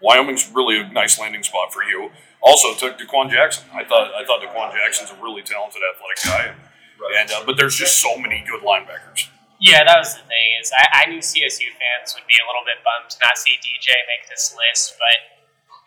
Wyoming's 0.00 0.50
really 0.50 0.80
a 0.80 0.88
nice 0.90 1.18
landing 1.18 1.42
spot 1.42 1.72
for 1.72 1.82
you. 1.82 2.10
Also 2.42 2.74
took 2.74 2.98
Daquan 2.98 3.30
Jackson. 3.30 3.70
I 3.72 3.84
thought 3.84 4.10
I 4.18 4.26
thought 4.26 4.42
Daquan 4.42 4.74
Jackson's 4.74 5.14
a 5.14 5.18
really 5.22 5.42
talented 5.42 5.78
athletic 5.94 6.18
guy, 6.26 6.44
and 7.22 7.30
uh, 7.30 7.46
but 7.46 7.56
there's 7.56 7.78
just 7.78 8.02
so 8.02 8.18
many 8.18 8.42
good 8.42 8.66
linebackers. 8.66 9.30
Yeah, 9.62 9.86
that 9.86 9.94
was 9.94 10.18
the 10.18 10.26
thing. 10.26 10.58
Is 10.58 10.74
I, 10.74 11.06
I 11.06 11.10
knew 11.10 11.22
CSU 11.22 11.70
fans 11.78 12.18
would 12.18 12.26
be 12.26 12.34
a 12.42 12.46
little 12.50 12.66
bit 12.66 12.82
bummed 12.82 13.14
to 13.14 13.18
not 13.22 13.38
see 13.38 13.54
DJ 13.62 13.94
make 14.10 14.26
this 14.26 14.50
list, 14.58 14.98
but 14.98 15.38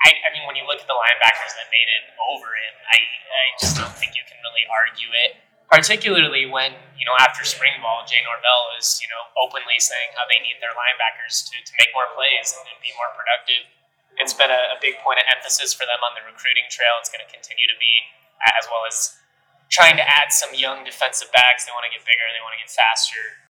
I, 0.07 0.15
I 0.15 0.27
mean, 0.31 0.47
when 0.47 0.55
you 0.55 0.63
look 0.63 0.79
at 0.79 0.87
the 0.87 0.95
linebackers 0.95 1.51
that 1.59 1.67
made 1.67 1.89
it 1.91 2.15
over 2.23 2.47
him, 2.55 2.73
I, 2.87 2.97
I 3.03 3.43
just 3.59 3.75
don't 3.75 3.91
think 3.99 4.15
you 4.15 4.23
can 4.23 4.39
really 4.47 4.63
argue 4.71 5.11
it. 5.27 5.43
Particularly 5.69 6.45
when 6.45 6.77
you 6.95 7.05
know 7.05 7.17
after 7.19 7.43
spring 7.43 7.75
ball, 7.81 8.05
Jay 8.05 8.21
Norvell 8.21 8.71
is 8.77 9.01
you 9.01 9.09
know 9.09 9.33
openly 9.41 9.81
saying 9.81 10.13
how 10.15 10.23
they 10.29 10.39
need 10.39 10.61
their 10.61 10.73
linebackers 10.77 11.45
to, 11.51 11.55
to 11.57 11.71
make 11.81 11.91
more 11.91 12.07
plays 12.13 12.53
and, 12.55 12.63
and 12.69 12.77
be 12.79 12.93
more 12.95 13.11
productive. 13.17 13.67
It's 14.15 14.31
been 14.31 14.53
a, 14.53 14.63
a 14.71 14.79
big 14.79 15.01
point 15.03 15.19
of 15.19 15.27
emphasis 15.27 15.75
for 15.75 15.83
them 15.83 15.99
on 16.05 16.15
the 16.15 16.23
recruiting 16.23 16.69
trail. 16.71 16.95
It's 17.03 17.11
going 17.11 17.23
to 17.25 17.27
continue 17.27 17.67
to 17.67 17.75
be, 17.75 17.93
as 18.55 18.63
well 18.71 18.87
as 18.87 19.19
trying 19.67 19.99
to 19.99 20.05
add 20.05 20.31
some 20.31 20.55
young 20.55 20.87
defensive 20.87 21.27
backs. 21.35 21.67
They 21.67 21.75
want 21.75 21.83
to 21.83 21.91
get 21.91 22.07
bigger. 22.07 22.23
They 22.31 22.39
want 22.39 22.55
to 22.55 22.61
get 22.63 22.71
faster. 22.71 23.43